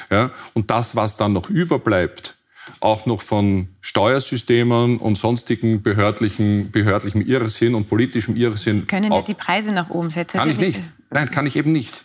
Ja, 0.09 0.31
und 0.53 0.71
das, 0.71 0.95
was 0.95 1.17
dann 1.17 1.33
noch 1.33 1.49
überbleibt, 1.49 2.35
auch 2.79 3.05
noch 3.05 3.21
von 3.21 3.67
Steuersystemen 3.81 4.97
und 4.97 5.17
sonstigen 5.17 5.81
behördlichen, 5.81 6.71
behördlichem 6.71 7.21
Irrsinn 7.21 7.75
und 7.75 7.87
politischem 7.87 8.35
Irrsinn. 8.35 8.87
Können 8.87 9.11
wir 9.11 9.21
die 9.21 9.33
Preise 9.33 9.71
nach 9.71 9.89
oben 9.89 10.09
setzen? 10.09 10.37
Kann 10.37 10.49
ich 10.49 10.57
nicht. 10.57 10.81
Nein, 11.11 11.29
kann 11.29 11.45
ich 11.45 11.55
eben 11.55 11.71
nicht. 11.71 12.03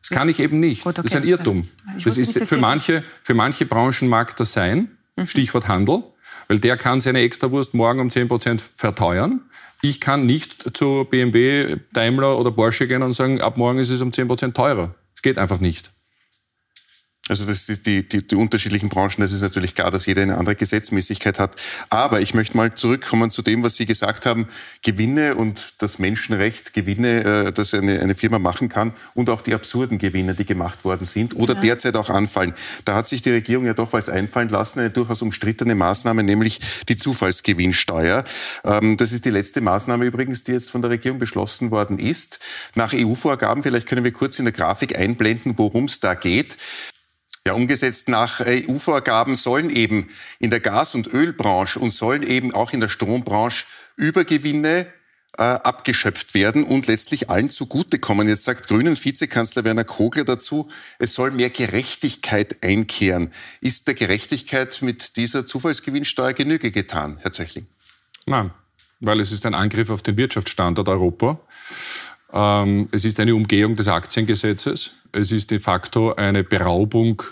Das 0.00 0.10
kann 0.10 0.28
ich 0.28 0.38
eben 0.38 0.60
nicht. 0.60 0.84
Gut, 0.84 0.98
okay. 0.98 1.02
Das 1.02 1.12
ist 1.12 1.16
ein 1.16 1.28
Irrtum. 1.28 1.68
Das 2.04 2.16
ist, 2.16 2.38
für, 2.38 2.58
manche, 2.58 3.02
für 3.22 3.34
manche 3.34 3.66
Branchen 3.66 4.08
mag 4.08 4.36
das 4.36 4.52
sein. 4.52 4.88
Mhm. 5.16 5.26
Stichwort 5.26 5.66
Handel. 5.66 6.04
Weil 6.48 6.58
der 6.58 6.76
kann 6.76 7.00
seine 7.00 7.20
Extrawurst 7.20 7.74
morgen 7.74 8.00
um 8.00 8.08
10% 8.08 8.62
verteuern. 8.74 9.40
Ich 9.82 10.00
kann 10.00 10.26
nicht 10.26 10.76
zu 10.76 11.06
BMW, 11.08 11.76
Daimler 11.92 12.38
oder 12.38 12.50
Porsche 12.50 12.86
gehen 12.86 13.02
und 13.02 13.12
sagen, 13.12 13.40
ab 13.40 13.56
morgen 13.56 13.78
ist 13.78 13.90
es 13.90 14.00
um 14.00 14.10
10% 14.10 14.52
teurer. 14.52 14.94
Es 15.14 15.22
geht 15.22 15.38
einfach 15.38 15.60
nicht. 15.60 15.90
Also 17.28 17.44
das 17.44 17.68
ist 17.68 17.86
die, 17.86 18.06
die, 18.06 18.24
die 18.24 18.36
unterschiedlichen 18.36 18.88
Branchen, 18.88 19.20
das 19.20 19.32
ist 19.32 19.40
natürlich 19.40 19.74
klar, 19.74 19.90
dass 19.90 20.06
jeder 20.06 20.22
eine 20.22 20.38
andere 20.38 20.54
Gesetzmäßigkeit 20.54 21.40
hat. 21.40 21.56
Aber 21.90 22.20
ich 22.20 22.34
möchte 22.34 22.56
mal 22.56 22.74
zurückkommen 22.74 23.30
zu 23.30 23.42
dem, 23.42 23.64
was 23.64 23.74
Sie 23.74 23.86
gesagt 23.86 24.26
haben, 24.26 24.48
Gewinne 24.82 25.34
und 25.34 25.74
das 25.78 25.98
Menschenrecht, 25.98 26.72
Gewinne, 26.72 27.46
äh, 27.46 27.52
das 27.52 27.74
eine, 27.74 28.00
eine 28.00 28.14
Firma 28.14 28.38
machen 28.38 28.68
kann 28.68 28.92
und 29.14 29.28
auch 29.28 29.40
die 29.40 29.54
absurden 29.54 29.98
Gewinne, 29.98 30.34
die 30.34 30.46
gemacht 30.46 30.84
worden 30.84 31.04
sind 31.04 31.34
oder 31.34 31.54
ja. 31.54 31.60
derzeit 31.60 31.96
auch 31.96 32.10
anfallen. 32.10 32.54
Da 32.84 32.94
hat 32.94 33.08
sich 33.08 33.22
die 33.22 33.30
Regierung 33.30 33.66
ja 33.66 33.74
doch 33.74 33.92
was 33.92 34.08
einfallen 34.08 34.48
lassen, 34.48 34.80
eine 34.80 34.90
durchaus 34.90 35.20
umstrittene 35.20 35.74
Maßnahme, 35.74 36.22
nämlich 36.22 36.60
die 36.88 36.96
Zufallsgewinnsteuer. 36.96 38.22
Ähm, 38.64 38.96
das 38.96 39.12
ist 39.12 39.24
die 39.24 39.30
letzte 39.30 39.60
Maßnahme 39.60 40.04
übrigens, 40.04 40.44
die 40.44 40.52
jetzt 40.52 40.70
von 40.70 40.80
der 40.80 40.92
Regierung 40.92 41.18
beschlossen 41.18 41.72
worden 41.72 41.98
ist. 41.98 42.38
Nach 42.76 42.92
EU-Vorgaben, 42.94 43.64
vielleicht 43.64 43.88
können 43.88 44.04
wir 44.04 44.12
kurz 44.12 44.38
in 44.38 44.44
der 44.44 44.52
Grafik 44.52 44.96
einblenden, 44.96 45.54
worum 45.56 45.86
es 45.86 45.98
da 45.98 46.14
geht. 46.14 46.56
Ja, 47.46 47.52
umgesetzt 47.52 48.08
nach 48.08 48.40
EU-Vorgaben 48.44 49.36
sollen 49.36 49.70
eben 49.70 50.08
in 50.40 50.50
der 50.50 50.58
Gas- 50.58 50.96
und 50.96 51.06
Ölbranche 51.06 51.78
und 51.78 51.90
sollen 51.92 52.24
eben 52.24 52.52
auch 52.52 52.72
in 52.72 52.80
der 52.80 52.88
Strombranche 52.88 53.66
Übergewinne 53.94 54.88
äh, 55.38 55.42
abgeschöpft 55.42 56.34
werden 56.34 56.64
und 56.64 56.88
letztlich 56.88 57.30
allen 57.30 57.48
zugutekommen. 57.48 58.26
Jetzt 58.26 58.46
sagt 58.46 58.66
Grünen 58.66 58.96
Vizekanzler 58.96 59.62
Werner 59.62 59.84
Kogler 59.84 60.24
dazu, 60.24 60.68
es 60.98 61.14
soll 61.14 61.30
mehr 61.30 61.50
Gerechtigkeit 61.50 62.64
einkehren. 62.64 63.30
Ist 63.60 63.86
der 63.86 63.94
Gerechtigkeit 63.94 64.82
mit 64.82 65.16
dieser 65.16 65.46
Zufallsgewinnsteuer 65.46 66.32
Genüge 66.32 66.72
getan, 66.72 67.18
Herr 67.18 67.30
Zöchling? 67.30 67.68
Nein, 68.26 68.50
weil 68.98 69.20
es 69.20 69.30
ist 69.30 69.46
ein 69.46 69.54
Angriff 69.54 69.88
auf 69.90 70.02
den 70.02 70.16
Wirtschaftsstandort 70.16 70.88
Europa. 70.88 71.38
Ähm, 72.32 72.88
es 72.92 73.04
ist 73.04 73.20
eine 73.20 73.34
Umgehung 73.34 73.76
des 73.76 73.88
Aktiengesetzes. 73.88 74.92
Es 75.12 75.32
ist 75.32 75.50
de 75.50 75.60
facto 75.60 76.14
eine 76.14 76.44
Beraubung 76.44 77.22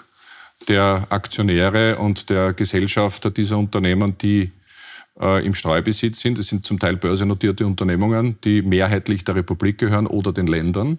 der 0.68 1.06
Aktionäre 1.10 1.98
und 1.98 2.30
der 2.30 2.52
Gesellschafter 2.52 3.30
dieser 3.30 3.58
Unternehmen, 3.58 4.16
die 4.18 4.52
äh, 5.20 5.44
im 5.44 5.54
Streubesitz 5.54 6.20
sind. 6.20 6.38
Das 6.38 6.46
sind 6.46 6.64
zum 6.64 6.78
Teil 6.78 6.96
börsennotierte 6.96 7.66
Unternehmungen, 7.66 8.38
die 8.44 8.62
mehrheitlich 8.62 9.24
der 9.24 9.36
Republik 9.36 9.78
gehören 9.78 10.06
oder 10.06 10.32
den 10.32 10.46
Ländern. 10.46 10.98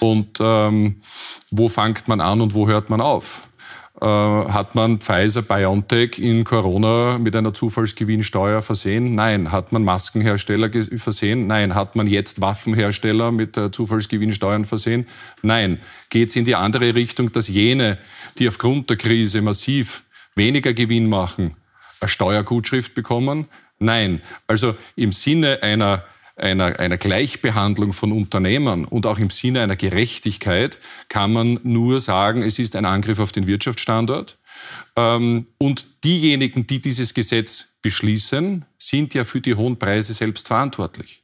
Und 0.00 0.38
ähm, 0.40 1.02
wo 1.50 1.68
fängt 1.68 2.08
man 2.08 2.20
an 2.20 2.40
und 2.40 2.54
wo 2.54 2.68
hört 2.68 2.90
man 2.90 3.00
auf? 3.00 3.48
Äh, 4.00 4.06
hat 4.06 4.74
man 4.74 4.98
Pfizer 4.98 5.42
BioNTech 5.42 6.18
in 6.18 6.44
Corona 6.44 7.18
mit 7.18 7.34
einer 7.34 7.52
Zufallsgewinnsteuer 7.52 8.62
versehen? 8.62 9.14
Nein. 9.14 9.52
Hat 9.52 9.72
man 9.72 9.84
Maskenhersteller 9.84 10.70
versehen? 10.96 11.46
Nein. 11.46 11.74
Hat 11.74 11.96
man 11.96 12.06
jetzt 12.06 12.40
Waffenhersteller 12.40 13.32
mit 13.32 13.58
Zufallsgewinnsteuern 13.72 14.64
versehen? 14.64 15.06
Nein. 15.42 15.80
Geht 16.08 16.30
es 16.30 16.36
in 16.36 16.44
die 16.44 16.54
andere 16.54 16.94
Richtung, 16.94 17.32
dass 17.32 17.48
jene, 17.48 17.98
die 18.38 18.48
aufgrund 18.48 18.88
der 18.90 18.96
Krise 18.96 19.42
massiv 19.42 20.04
weniger 20.36 20.72
Gewinn 20.72 21.08
machen, 21.08 21.56
eine 22.00 22.08
Steuergutschrift 22.08 22.94
bekommen? 22.94 23.48
Nein. 23.80 24.20
Also 24.46 24.76
im 24.94 25.12
Sinne 25.12 25.62
einer 25.62 26.04
einer, 26.40 26.78
einer 26.80 26.98
Gleichbehandlung 26.98 27.92
von 27.92 28.12
Unternehmern 28.12 28.84
und 28.84 29.06
auch 29.06 29.18
im 29.18 29.30
Sinne 29.30 29.62
einer 29.62 29.76
Gerechtigkeit 29.76 30.78
kann 31.08 31.32
man 31.32 31.60
nur 31.62 32.00
sagen, 32.00 32.42
es 32.42 32.58
ist 32.58 32.76
ein 32.76 32.84
Angriff 32.84 33.18
auf 33.18 33.32
den 33.32 33.46
Wirtschaftsstandort. 33.46 34.38
Ähm, 34.96 35.46
und 35.58 35.86
diejenigen, 36.04 36.66
die 36.66 36.80
dieses 36.80 37.14
Gesetz 37.14 37.76
beschließen, 37.82 38.64
sind 38.78 39.14
ja 39.14 39.24
für 39.24 39.40
die 39.40 39.54
hohen 39.54 39.78
Preise 39.78 40.14
selbst 40.14 40.48
verantwortlich. 40.48 41.22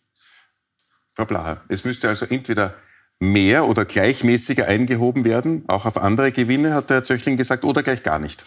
Frau 1.14 1.24
Blacher, 1.24 1.62
es 1.68 1.84
müsste 1.84 2.08
also 2.08 2.26
entweder 2.26 2.74
mehr 3.18 3.66
oder 3.66 3.84
gleichmäßiger 3.84 4.66
eingehoben 4.66 5.24
werden, 5.24 5.64
auch 5.68 5.86
auf 5.86 5.96
andere 5.96 6.32
Gewinne, 6.32 6.74
hat 6.74 6.90
der 6.90 6.98
Herr 6.98 7.04
Zöchling 7.04 7.36
gesagt, 7.36 7.64
oder 7.64 7.82
gleich 7.82 8.02
gar 8.02 8.18
nicht. 8.18 8.44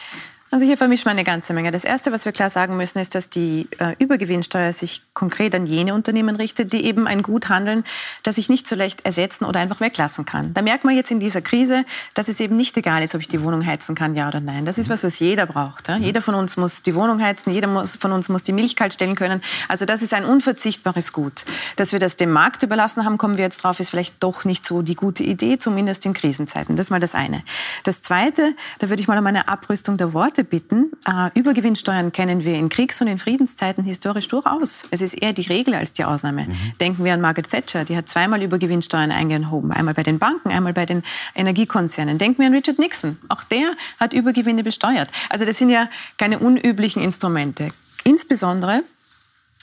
Also 0.52 0.66
hier 0.66 0.78
vermischen 0.78 1.06
wir 1.06 1.12
eine 1.12 1.24
ganze 1.24 1.54
Menge. 1.54 1.70
Das 1.70 1.84
Erste, 1.84 2.12
was 2.12 2.26
wir 2.26 2.32
klar 2.32 2.50
sagen 2.50 2.76
müssen, 2.76 2.98
ist, 2.98 3.14
dass 3.14 3.30
die 3.30 3.68
äh, 3.78 3.96
Übergewinnsteuer 4.00 4.74
sich 4.74 5.02
konkret 5.14 5.54
an 5.54 5.68
jene 5.68 5.94
Unternehmen 5.94 6.36
richtet, 6.36 6.74
die 6.74 6.86
eben 6.86 7.06
ein 7.06 7.22
Gut 7.22 7.50
handeln, 7.50 7.84
das 8.24 8.40
ich 8.40 8.50
nicht 8.50 8.68
so 8.68 8.76
leicht 8.76 9.06
ersetzen 9.06 9.46
oder 9.46 9.60
einfach 9.60 9.80
weglassen 9.80 10.26
kann. 10.26 10.56
Da 10.56 10.64
merkt 10.64 10.86
man 10.86 10.96
jetzt 10.96 11.12
in 11.12 11.20
dieser 11.20 11.42
Krise, 11.42 11.86
dass 12.16 12.30
es 12.30 12.40
eben 12.40 12.58
nicht 12.58 12.76
egal 12.78 13.04
ist, 13.04 13.14
ob 13.14 13.22
ich 13.22 13.28
die 13.28 13.44
Wohnung 13.44 13.64
heizen 13.64 13.94
kann, 13.94 14.16
ja 14.16 14.28
oder 14.28 14.40
nein. 14.40 14.66
Das 14.66 14.80
ist 14.80 14.90
was, 14.90 15.04
was 15.04 15.20
jeder 15.20 15.46
braucht. 15.46 15.88
Ja? 15.88 15.98
Jeder 15.98 16.24
von 16.24 16.34
uns 16.34 16.58
muss 16.58 16.82
die 16.82 16.96
Wohnung 16.96 17.22
heizen, 17.22 17.54
jeder 17.54 17.68
muss, 17.68 17.96
von 17.96 18.12
uns 18.12 18.28
muss 18.28 18.42
die 18.42 18.52
Milch 18.52 18.76
kalt 18.76 18.94
stellen 18.94 19.14
können. 19.14 19.44
Also 19.68 19.86
das 19.86 20.02
ist 20.02 20.16
ein 20.16 20.26
unverzichtbares 20.26 21.14
Gut. 21.14 21.46
Dass 21.76 21.92
wir 21.92 22.00
das 22.00 22.16
dem 22.16 22.32
Markt 22.32 22.64
überlassen 22.64 23.06
haben, 23.06 23.20
kommen 23.20 23.38
wir 23.38 23.44
jetzt 23.44 23.64
drauf, 23.64 23.80
ist 23.80 23.92
vielleicht 23.92 24.24
doch 24.24 24.46
nicht 24.46 24.66
so 24.66 24.82
die 24.82 24.96
gute 24.96 25.24
Idee, 25.24 25.60
zumindest 25.60 26.08
in 26.08 26.14
Krisenzeiten. 26.14 26.76
Das 26.76 26.88
ist 26.88 26.90
mal 26.90 27.00
das 27.00 27.14
eine. 27.14 27.44
Das 27.84 28.02
Zweite, 28.02 28.56
da 28.80 28.90
würde 28.90 29.00
ich 29.00 29.08
mal 29.08 29.20
um 29.20 29.28
eine 29.28 29.48
Abrüstung 29.48 29.96
der 29.96 30.14
Worte 30.14 30.39
Leute 30.40 30.44
bitten. 30.44 30.92
Äh, 31.06 31.38
Übergewinnsteuern 31.38 32.12
kennen 32.14 32.46
wir 32.46 32.56
in 32.56 32.70
Kriegs- 32.70 33.02
und 33.02 33.08
in 33.08 33.20
Friedenszeiten 33.20 33.84
historisch 33.84 34.28
durchaus. 34.30 34.84
Es 34.90 35.02
ist 35.02 35.14
eher 35.14 35.34
die 35.34 35.42
Regel 35.42 35.74
als 35.76 35.92
die 35.92 36.06
Ausnahme. 36.06 36.46
Mhm. 36.46 36.56
Denken 36.80 37.04
wir 37.04 37.14
an 37.14 37.20
Margaret 37.20 37.50
Thatcher, 37.50 37.84
die 37.84 37.98
hat 37.98 38.08
zweimal 38.08 38.42
Übergewinnsteuern 38.42 39.12
eingehoben. 39.12 39.74
Einmal 39.74 39.94
bei 39.94 40.04
den 40.04 40.18
Banken, 40.18 40.50
einmal 40.50 40.74
bei 40.74 40.86
den 40.86 41.04
Energiekonzernen. 41.36 42.18
Denken 42.18 42.40
wir 42.40 42.48
an 42.48 42.54
Richard 42.54 42.80
Nixon. 42.80 43.18
Auch 43.28 43.44
der 43.44 43.72
hat 44.00 44.14
Übergewinne 44.14 44.64
besteuert. 44.64 45.10
Also 45.30 45.44
das 45.44 45.58
sind 45.58 45.72
ja 45.72 45.90
keine 46.18 46.40
unüblichen 46.40 47.04
Instrumente. 47.04 47.72
Insbesondere 48.06 48.84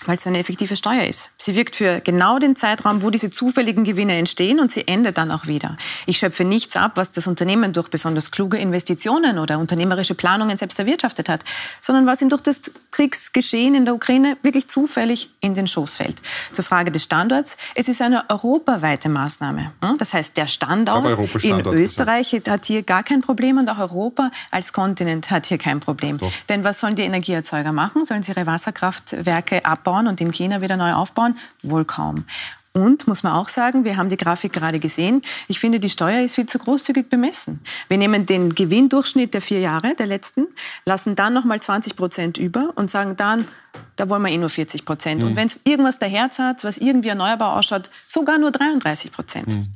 weil 0.05 0.17
es 0.17 0.27
eine 0.27 0.39
effektive 0.39 0.77
Steuer 0.77 1.05
ist. 1.05 1.31
Sie 1.39 1.57
wirkt 1.57 1.75
für 1.75 2.01
genau 2.01 2.39
den 2.39 2.55
Zeitraum, 2.55 3.03
wo 3.03 3.09
diese 3.09 3.31
zufälligen 3.31 3.83
Gewinne 3.83 4.17
entstehen 4.17 4.61
und 4.61 4.71
sie 4.71 4.87
endet 4.87 5.17
dann 5.17 5.31
auch 5.31 5.47
wieder. 5.47 5.79
Ich 6.05 6.19
schöpfe 6.19 6.45
nichts 6.45 6.77
ab, 6.77 6.93
was 6.97 7.13
das 7.13 7.27
Unternehmen 7.27 7.73
durch 7.73 7.89
besonders 7.89 8.31
kluge 8.31 8.59
Investitionen 8.59 9.39
oder 9.39 9.59
unternehmerische 9.59 10.15
Planungen 10.15 10.59
selbst 10.59 10.79
erwirtschaftet 10.79 11.31
hat, 11.31 11.45
sondern 11.81 12.07
was 12.07 12.21
ihm 12.21 12.29
durch 12.29 12.43
das 12.43 12.71
Kriegsgeschehen 12.91 13.75
in 13.75 13.87
der 13.87 13.95
Ukraine 13.95 14.37
wirklich 14.43 14.69
zufällig 14.69 15.31
in 15.41 15.55
den 15.55 15.67
Schoß 15.67 15.97
fällt. 15.97 16.21
Zur 16.53 16.65
Frage 16.65 16.93
des 16.93 17.05
Standorts. 17.05 17.57
Es 17.75 17.89
ist 17.89 18.03
eine 18.03 18.29
europaweite 18.29 19.09
Maßnahme. 19.09 19.73
Das 19.99 20.13
heißt, 20.13 20.37
der 20.37 20.47
Standort 20.47 21.07
in 21.43 21.67
Österreich 21.67 22.33
gesagt. 22.33 22.49
hat 22.51 22.67
hier 22.67 22.83
gar 22.83 23.03
kein 23.03 23.23
Problem 23.23 23.57
und 23.57 23.71
auch 23.71 23.79
Europa 23.79 24.31
als 24.51 24.75
Kontinent 24.75 25.31
hat 25.31 25.47
hier 25.47 25.59
kein 25.59 25.81
Problem. 25.81 26.19
Doch. 26.19 26.33
Denn 26.51 26.65
was 26.65 26.81
sollen 26.81 26.97
die 26.97 27.03
Energieerzeuger 27.03 27.73
machen? 27.73 28.05
Sollen 28.05 28.23
sie 28.23 28.33
ihre 28.33 28.47
Wasserkraftwerke 28.47 29.65
ab 29.65 29.86
abbauen 29.87 30.07
und 30.07 30.21
in 30.21 30.33
China 30.33 30.61
wieder 30.61 30.77
neu 30.77 30.93
aufbauen? 30.93 31.37
Wohl 31.63 31.85
kaum. 31.85 32.25
Und 32.73 33.07
muss 33.07 33.23
man 33.23 33.33
auch 33.33 33.49
sagen, 33.49 33.87
wir 33.87 33.97
haben 33.97 34.11
die 34.11 34.19
Grafik 34.19 34.53
gerade 34.53 34.79
gesehen, 34.79 35.23
ich 35.49 35.61
finde, 35.61 35.81
die 35.81 35.89
Steuer 35.89 36.23
ist 36.23 36.35
viel 36.35 36.45
zu 36.45 36.59
großzügig 36.59 37.09
bemessen. 37.09 37.61
Wir 37.89 37.97
nehmen 37.97 38.27
den 38.27 38.55
Gewinndurchschnitt 38.55 39.33
der 39.33 39.41
vier 39.41 39.61
Jahre, 39.61 39.95
der 39.95 40.05
letzten, 40.05 40.47
lassen 40.85 41.17
dann 41.17 41.33
nochmal 41.33 41.61
20 41.61 41.97
Prozent 41.97 42.37
über 42.37 42.73
und 42.75 42.91
sagen 42.91 43.17
dann, 43.17 43.49
da 43.97 44.11
wollen 44.11 44.21
wir 44.23 44.31
eh 44.31 44.37
nur 44.37 44.51
40 44.51 44.85
Prozent. 44.85 45.23
Mhm. 45.23 45.29
Und 45.29 45.37
wenn 45.37 45.47
es 45.47 45.59
irgendwas 45.65 45.99
der 45.99 46.09
Herz 46.09 46.39
hat, 46.39 46.65
was 46.65 46.77
irgendwie 46.77 47.09
erneuerbar 47.09 47.55
ausschaut, 47.57 47.89
sogar 48.09 48.37
nur 48.37 48.51
33 48.51 49.11
Prozent. 49.11 49.49
Mhm. 49.49 49.69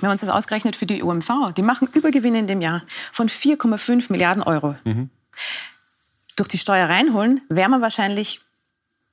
Wir 0.00 0.06
haben 0.06 0.12
uns 0.12 0.22
das 0.22 0.30
ausgerechnet 0.30 0.74
für 0.74 0.86
die 0.86 1.02
OMV. 1.02 1.52
Die 1.54 1.62
machen 1.62 1.88
Übergewinne 1.92 2.38
in 2.38 2.46
dem 2.46 2.62
Jahr 2.62 2.82
von 3.12 3.28
4,5 3.28 4.10
Milliarden 4.10 4.42
Euro. 4.42 4.76
Mhm. 4.84 5.10
Durch 6.36 6.48
die 6.48 6.58
Steuer 6.58 6.88
reinholen, 6.88 7.42
wären 7.50 7.72
wir 7.72 7.82
wahrscheinlich 7.82 8.40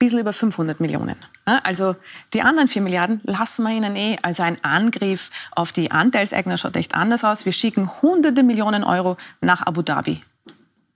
bisschen 0.05 0.19
über 0.19 0.33
500 0.33 0.79
Millionen. 0.79 1.15
Also 1.45 1.95
die 2.33 2.41
anderen 2.41 2.67
4 2.67 2.81
Milliarden 2.81 3.21
lassen 3.23 3.63
wir 3.63 3.75
ihnen 3.75 3.95
eh. 3.95 4.17
Also 4.21 4.43
ein 4.43 4.63
Angriff 4.63 5.29
auf 5.51 5.71
die 5.71 5.91
Anteilseigner 5.91 6.57
schaut 6.57 6.75
echt 6.75 6.95
anders 6.95 7.23
aus. 7.23 7.45
Wir 7.45 7.53
schicken 7.53 7.89
hunderte 8.01 8.43
Millionen 8.43 8.83
Euro 8.83 9.17
nach 9.41 9.65
Abu 9.65 9.81
Dhabi. 9.81 10.21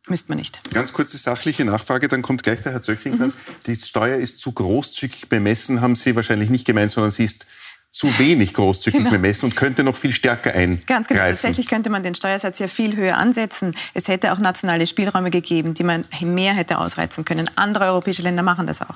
Müsste 0.08 0.30
man 0.30 0.40
nicht. 0.40 0.60
Ganz 0.74 0.92
kurze 0.94 1.18
sachliche 1.18 1.66
Nachfrage, 1.66 2.08
dann 2.08 2.22
kommt 2.22 2.42
gleich 2.42 2.62
der 2.62 2.72
Herr 2.72 2.82
Zöchling. 2.82 3.18
Mhm. 3.18 3.34
Die 3.68 3.76
Steuer 3.76 4.18
ist 4.18 4.40
zu 4.40 4.52
großzügig 4.52 5.30
bemessen, 5.30 5.82
haben 5.82 5.96
Sie 5.96 6.16
wahrscheinlich 6.16 6.50
nicht 6.50 6.66
gemeint, 6.66 6.90
sondern 6.90 7.12
sie 7.12 7.26
ist 7.26 7.46
zu 7.90 8.08
wenig 8.20 8.54
großzügig 8.54 9.00
genau. 9.00 9.12
bemessen 9.12 9.46
und 9.46 9.56
könnte 9.56 9.84
noch 9.84 9.96
viel 9.96 10.12
stärker 10.12 10.54
eingreifen. 10.54 10.86
Ganz 10.86 11.08
genau. 11.08 11.22
Tatsächlich 11.22 11.68
könnte 11.68 11.90
man 11.90 12.04
den 12.04 12.16
Steuersatz 12.16 12.60
ja 12.60 12.68
viel 12.68 12.96
höher 12.96 13.18
ansetzen. 13.18 13.76
Es 13.94 14.08
hätte 14.08 14.32
auch 14.32 14.38
nationale 14.38 14.86
Spielräume 14.86 15.32
gegeben, 15.32 15.74
die 15.74 15.84
man 15.84 16.06
mehr 16.22 16.54
hätte 16.54 16.78
ausreizen 16.78 17.26
können. 17.26 17.50
Andere 17.56 17.86
europäische 17.86 18.22
Länder 18.22 18.44
machen 18.44 18.68
das 18.68 18.82
auch. 18.82 18.96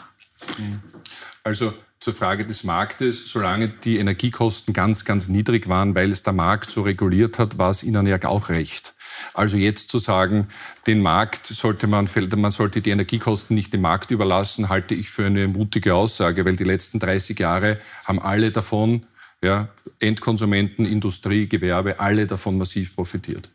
Also 1.43 1.73
zur 1.99 2.13
Frage 2.13 2.45
des 2.45 2.63
Marktes, 2.63 3.31
solange 3.31 3.69
die 3.69 3.97
Energiekosten 3.97 4.73
ganz, 4.73 5.05
ganz 5.05 5.27
niedrig 5.29 5.69
waren, 5.69 5.95
weil 5.95 6.11
es 6.11 6.21
der 6.21 6.33
Markt 6.33 6.69
so 6.69 6.81
reguliert 6.83 7.39
hat, 7.39 7.57
war 7.57 7.71
es 7.71 7.81
Ihnen 7.81 8.05
ja 8.05 8.21
auch 8.25 8.49
recht. 8.49 8.93
Also 9.33 9.57
jetzt 9.57 9.89
zu 9.89 9.99
sagen, 9.99 10.47
den 10.87 11.01
Markt 11.01 11.45
sollte 11.45 11.87
man, 11.87 12.09
man 12.35 12.51
sollte 12.51 12.81
die 12.81 12.91
Energiekosten 12.91 13.55
nicht 13.55 13.73
dem 13.73 13.81
Markt 13.81 14.11
überlassen, 14.11 14.69
halte 14.69 14.95
ich 14.95 15.09
für 15.09 15.25
eine 15.25 15.47
mutige 15.47 15.95
Aussage, 15.95 16.45
weil 16.45 16.55
die 16.55 16.63
letzten 16.63 16.99
30 16.99 17.39
Jahre 17.39 17.79
haben 18.05 18.19
alle 18.19 18.51
davon, 18.51 19.05
ja, 19.41 19.67
Endkonsumenten, 19.99 20.85
Industrie, 20.85 21.47
Gewerbe, 21.47 21.99
alle 21.99 22.27
davon 22.27 22.57
massiv 22.57 22.95
profitiert. 22.95 23.49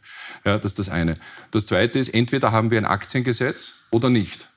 Ja, 0.45 0.59
das 0.59 0.73
ist 0.73 0.79
das 0.79 0.89
eine. 0.91 1.15
Das 1.51 1.67
zweite 1.67 1.99
ist, 1.99 2.11
entweder 2.11 2.53
haben 2.53 2.71
wir 2.71 2.79
ein 2.79 2.85
Aktiengesetz 2.85 3.75
oder 3.91 4.11
nicht. 4.11 4.49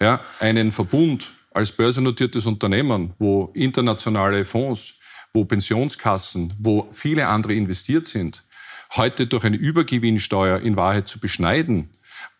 Ja, 0.00 0.20
einen 0.40 0.72
Verbund 0.72 1.34
als 1.52 1.72
börsennotiertes 1.72 2.46
Unternehmen, 2.46 3.14
wo 3.18 3.50
internationale 3.54 4.44
Fonds, 4.44 4.94
wo 5.32 5.44
Pensionskassen, 5.44 6.54
wo 6.58 6.88
viele 6.92 7.26
andere 7.26 7.54
investiert 7.54 8.06
sind, 8.06 8.42
heute 8.96 9.26
durch 9.26 9.44
eine 9.44 9.56
Übergewinnsteuer 9.56 10.60
in 10.60 10.76
Wahrheit 10.76 11.08
zu 11.08 11.18
beschneiden, 11.18 11.90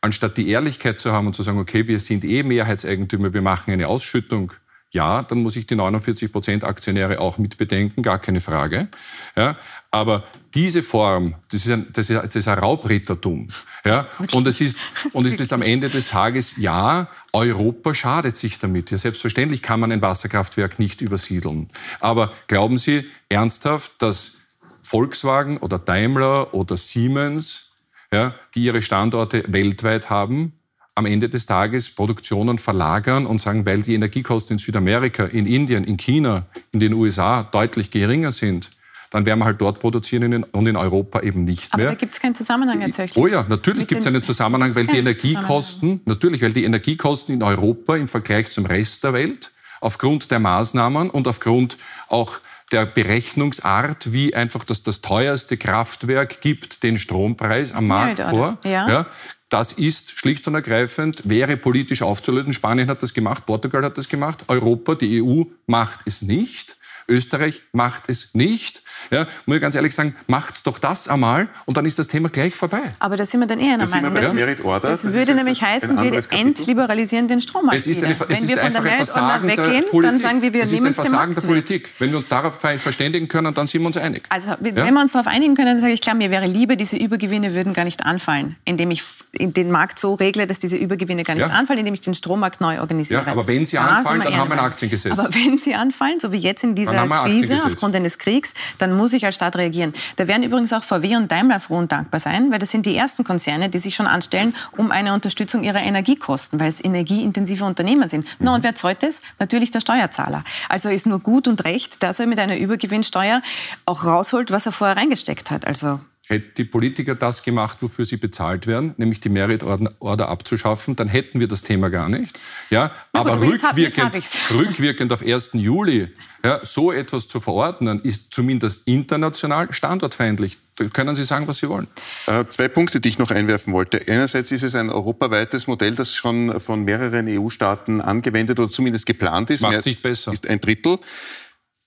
anstatt 0.01 0.37
die 0.37 0.49
Ehrlichkeit 0.49 1.01
zu 1.01 1.13
haben 1.13 1.27
und 1.27 1.35
zu 1.35 1.43
sagen, 1.43 1.59
okay, 1.59 1.89
wir 1.89 2.01
sind 2.01 2.25
eh 2.25 2.43
Mehrheitseigentümer, 2.43 3.35
wir 3.35 3.43
machen 3.43 3.73
eine 3.73 3.89
Ausschüttung, 3.89 4.53
ja, 4.91 5.23
dann 5.23 5.43
muss 5.43 5.57
ich 5.57 5.67
die 5.67 5.75
49 5.75 6.33
Prozent 6.33 6.65
Aktionäre 6.65 7.21
auch 7.21 7.37
mitbedenken, 7.37 8.03
gar 8.03 8.19
keine 8.19 8.41
Frage. 8.41 8.89
Ja, 9.37 9.57
aber 9.91 10.25
diese 10.55 10.83
Form, 10.83 11.35
das 11.51 11.67
ist 11.67 11.71
ein, 11.71 11.87
das 11.93 12.09
ist, 12.09 12.23
das 12.25 12.37
ist 12.37 12.49
ein 12.49 12.59
Raubrittertum. 12.59 13.51
Ja, 13.85 14.07
und 14.33 14.47
es 14.47 14.63
ist, 14.63 14.79
und 15.13 15.27
es 15.27 15.39
ist 15.39 15.53
am 15.53 15.61
Ende 15.61 15.91
des 15.91 16.09
Tages, 16.09 16.57
ja, 16.57 17.09
Europa 17.35 17.93
schadet 17.93 18.39
sich 18.39 18.59
damit. 18.59 18.91
Ja, 18.91 18.97
selbstverständlich 18.97 19.61
kann 19.61 19.79
man 19.79 19.93
ein 19.93 20.01
Wasserkraftwerk 20.01 20.79
nicht 20.79 21.03
übersiedeln. 21.03 21.69
Aber 22.01 22.33
glauben 22.47 22.79
Sie 22.79 23.05
ernsthaft, 23.29 23.93
dass 23.99 24.38
Volkswagen 24.83 25.59
oder 25.59 25.79
Daimler 25.79 26.55
oder 26.55 26.77
Siemens, 26.77 27.73
ja, 28.13 28.35
die 28.55 28.65
ihre 28.65 28.83
Standorte 28.83 29.45
weltweit 29.49 30.11
haben, 30.11 30.53
am 30.95 31.07
Ende 31.07 31.29
des 31.29 31.47
Tages 31.47 31.91
Produktionen 31.91 32.59
verlagern 32.59 33.27
und 33.27 33.41
sagen, 33.41 33.65
weil 33.65 33.83
die 33.83 33.95
Energiekosten 33.95 34.55
in 34.55 34.59
Südamerika, 34.59 35.25
in 35.25 35.47
Indien, 35.47 35.85
in 35.85 35.97
China, 35.97 36.47
in 36.73 36.81
den 36.81 36.93
USA 36.93 37.45
deutlich 37.45 37.91
geringer 37.91 38.33
sind, 38.33 38.69
dann 39.11 39.25
werden 39.25 39.39
wir 39.39 39.47
halt 39.47 39.61
dort 39.61 39.81
produzieren 39.81 40.45
und 40.45 40.67
in 40.67 40.77
Europa 40.77 41.21
eben 41.21 41.45
nicht 41.45 41.77
mehr. 41.77 41.87
Aber 41.87 41.95
da 41.95 41.99
gibt 41.99 42.15
es 42.15 42.21
keinen 42.21 42.35
Zusammenhang 42.35 42.81
tatsächlich. 42.81 43.17
Oh 43.17 43.27
ja, 43.27 43.47
natürlich 43.49 43.87
gibt 43.87 44.01
es 44.01 44.07
einen 44.07 44.23
Zusammenhang, 44.23 44.75
weil 44.75 44.87
die 44.87 44.99
Energiekosten, 44.99 46.01
natürlich, 46.05 46.43
weil 46.43 46.53
die 46.53 46.65
Energiekosten 46.65 47.35
in 47.35 47.43
Europa 47.43 47.97
im 47.97 48.09
Vergleich 48.09 48.51
zum 48.51 48.67
Rest 48.67 49.05
der 49.05 49.13
Welt 49.13 49.53
aufgrund 49.81 50.31
der 50.31 50.41
Maßnahmen 50.41 51.11
und 51.11 51.29
aufgrund 51.29 51.79
auch 52.09 52.41
der 52.73 52.87
Berechnungsart, 52.87 54.13
wie 54.13 54.35
einfach 54.35 54.65
das, 54.65 54.83
das 54.83 55.01
teuerste 55.01 55.57
Kraftwerk 55.57 56.41
gibt 56.41 56.83
den 56.83 56.99
Strompreis 56.99 57.73
am 57.73 57.87
Markt 57.87 58.21
vor. 58.21 58.59
Ja. 58.65 58.89
ja. 58.89 59.07
Das 59.49 59.73
ist 59.73 60.19
schlicht 60.19 60.47
und 60.47 60.55
ergreifend, 60.55 61.23
wäre 61.25 61.57
politisch 61.57 62.03
aufzulösen. 62.03 62.53
Spanien 62.53 62.89
hat 62.89 63.03
das 63.03 63.15
gemacht, 63.15 63.47
Portugal 63.47 63.83
hat 63.83 63.97
das 63.97 64.09
gemacht, 64.09 64.41
Europa, 64.49 64.95
die 64.95 65.23
EU 65.23 65.45
macht 65.67 66.01
es 66.05 66.21
nicht. 66.21 66.78
Österreich 67.09 67.63
macht 67.73 68.05
es 68.09 68.35
nicht. 68.35 68.83
Ja, 69.11 69.27
muss 69.47 69.57
ich 69.57 69.63
ganz 69.63 69.75
ehrlich 69.75 69.95
sagen, 69.95 70.15
macht's 70.27 70.63
doch 70.63 70.79
das 70.79 71.09
einmal 71.09 71.49
und 71.67 71.77
dann 71.77 71.87
ist 71.87 71.99
das 71.99 72.09
Thema 72.09 72.29
gleich 72.29 72.55
vorbei. 72.55 72.95
Aber 72.99 73.17
da 73.17 73.25
sind 73.25 73.41
wir 73.41 73.47
dann 73.47 73.61
eher 73.61 73.75
einer 73.75 73.87
Meinung. 73.87 74.15
Das, 74.15 74.65
Order, 74.65 74.89
das, 74.89 75.03
das 75.03 75.13
würde 75.13 75.35
nämlich 75.35 75.63
heißen, 75.63 76.01
wir 76.03 76.23
entliberalisieren 76.31 77.29
den 77.29 77.41
Strommarkt. 77.41 77.79
Es 77.79 77.87
ist, 77.87 78.05
eine, 78.05 78.15
es 78.29 78.43
ist 78.43 78.59
einfach 78.59 78.85
ein 78.85 78.97
Versagen 78.97 79.49
weggehen, 79.49 79.71
der 79.71 79.81
Politik. 79.83 80.03
Dann 80.03 80.19
sagen 80.19 80.43
wir, 80.43 80.53
wir 80.53 80.63
es 80.63 80.73
ist 80.73 80.85
ein 80.85 80.95
Versagen 80.95 81.35
der 81.35 81.43
Politik. 81.43 81.95
Wenn 81.99 82.11
wir 82.11 82.17
uns 82.17 82.29
darauf 82.29 82.59
verständigen 82.59 83.29
können, 83.29 83.55
dann 83.55 83.67
sind 83.67 83.81
wir 83.81 83.87
uns 83.87 83.97
einig. 83.97 84.25
Also 84.29 84.55
wenn 84.61 84.77
ja? 84.77 84.91
wir 84.91 85.01
uns 85.01 85.13
darauf 85.13 85.27
einigen 85.27 85.55
können, 85.55 85.69
dann 85.69 85.81
sage 85.81 85.93
ich 85.93 86.01
klar, 86.01 86.15
mir 86.15 86.31
wäre 86.31 86.47
lieber, 86.47 86.77
diese 86.77 86.97
Übergewinne 86.97 87.55
würden 87.55 87.73
gar 87.73 87.85
nicht 87.85 88.05
anfallen, 88.05 88.57
indem 88.65 88.91
ich 88.91 89.03
den 89.39 89.71
Markt 89.71 89.99
so 89.99 90.15
regle, 90.15 90.47
dass 90.47 90.59
diese 90.59 90.77
Übergewinne 90.77 91.23
gar 91.23 91.35
nicht 91.35 91.49
ja. 91.49 91.53
anfallen, 91.53 91.79
indem 91.79 91.95
ich 91.95 92.01
den 92.01 92.15
Strommarkt 92.15 92.61
neu 92.61 92.81
organisiere. 92.81 93.25
Ja, 93.25 93.33
aber 93.33 93.47
wenn 93.49 93.65
sie 93.65 93.79
anfallen, 93.79 94.23
dann 94.23 94.37
haben 94.37 94.51
wir 94.51 94.59
ein 94.59 94.65
Aktiengesetz. 94.65 95.13
Aber 95.13 95.33
wenn 95.35 95.59
sie 95.59 95.75
anfallen, 95.75 96.21
so 96.21 96.33
wie 96.33 96.39
jetzt 96.39 96.65
in 96.65 96.75
dieser 96.75 96.98
Krise 97.07 97.57
aufgrund 97.65 97.95
eines 97.95 98.19
Kriegs, 98.19 98.55
dann 98.79 98.97
muss 98.97 99.13
ich 99.13 99.25
als 99.25 99.35
Staat 99.35 99.57
reagieren. 99.57 99.95
Da 100.17 100.29
werden 100.29 100.43
übrigens 100.43 100.73
auch 100.73 100.85
VW 100.85 101.17
und 101.17 101.31
Daimler 101.31 101.61
froh 101.61 101.77
und 101.77 101.93
dankbar 101.93 102.21
sein, 102.21 102.51
weil 102.51 102.59
das 102.59 102.71
sind 102.71 102.87
die 102.87 102.97
ersten 102.97 103.25
Konzerne, 103.25 103.69
die 103.69 103.79
sich 103.79 103.95
schon 103.95 104.07
anstellen 104.07 104.55
um 104.77 104.91
eine 104.91 105.15
Unterstützung 105.15 105.63
ihrer 105.63 105.81
Energiekosten, 105.81 106.61
weil 106.61 106.69
es 106.69 106.83
energieintensive 106.83 107.65
Unternehmen 107.65 108.09
sind. 108.09 108.25
Mhm. 108.39 108.47
No, 108.47 108.55
und 108.55 108.63
wer 108.63 108.75
zahlt 108.75 109.03
das? 109.03 109.21
Natürlich 109.39 109.71
der 109.71 109.81
Steuerzahler. 109.81 110.45
Also 110.69 110.89
ist 110.89 111.07
nur 111.07 111.21
gut 111.21 111.49
und 111.49 111.65
recht, 111.65 112.03
dass 112.03 112.19
er 112.19 112.27
mit 112.27 112.39
einer 112.39 112.57
Übergewinnsteuer 112.57 113.43
auch 113.87 114.05
rausholt, 114.05 114.51
was 114.51 114.67
er 114.67 114.73
vorher 114.73 114.97
reingesteckt 114.97 115.51
hat. 115.51 115.67
Also 115.67 116.01
Hätten 116.29 116.53
die 116.59 116.65
Politiker 116.65 117.15
das 117.15 117.43
gemacht, 117.43 117.79
wofür 117.81 118.05
sie 118.05 118.19
bezahlt 118.19 118.67
werden, 118.67 118.95
nämlich 118.99 119.21
die 119.21 119.31
Merit 119.31 119.65
Order 119.65 120.29
abzuschaffen, 120.29 120.95
dann 120.95 121.09
hätten 121.09 121.41
wir 121.41 121.49
das 121.49 121.63
Thema 121.63 121.89
gar 121.89 122.11
nicht. 122.11 122.39
Ja, 122.69 122.89
gut, 122.89 122.95
aber, 123.13 123.41
rückwirkend, 123.41 124.23
rückwirkend 124.51 125.13
auf 125.13 125.23
1. 125.23 125.51
Juli 125.55 126.09
ja, 126.45 126.61
so 126.63 126.93
etwas 126.93 127.29
zu 127.29 127.41
verordnen, 127.41 127.99
ist 128.01 128.33
zumindest 128.33 128.87
international 128.87 129.73
standortfeindlich. 129.73 130.59
Da 130.77 130.85
können 130.85 131.15
Sie 131.15 131.25
sagen, 131.25 131.49
was 131.49 131.59
Sie 131.59 131.69
wollen. 131.69 131.89
Äh, 132.27 132.45
zwei 132.49 132.69
Punkte, 132.69 133.01
die 133.01 133.09
ich 133.09 133.19
noch 133.19 133.31
einwerfen 133.31 133.73
wollte. 133.73 134.01
Einerseits 134.07 134.53
ist 134.53 134.63
es 134.63 134.75
ein 134.75 134.91
europaweites 134.91 135.67
Modell, 135.67 135.95
das 135.95 136.15
schon 136.15 136.61
von 136.61 136.85
mehreren 136.85 137.27
EU-Staaten 137.27 138.01
angewendet 138.01 138.61
oder 138.61 138.69
zumindest 138.69 139.07
geplant 139.07 139.51
ist. 139.51 139.63
Macht 139.63 139.75
es 139.75 139.87
nicht 139.87 140.03
besser. 140.03 140.33
Ist 140.33 140.47
ein 140.47 140.61
Drittel. 140.61 140.99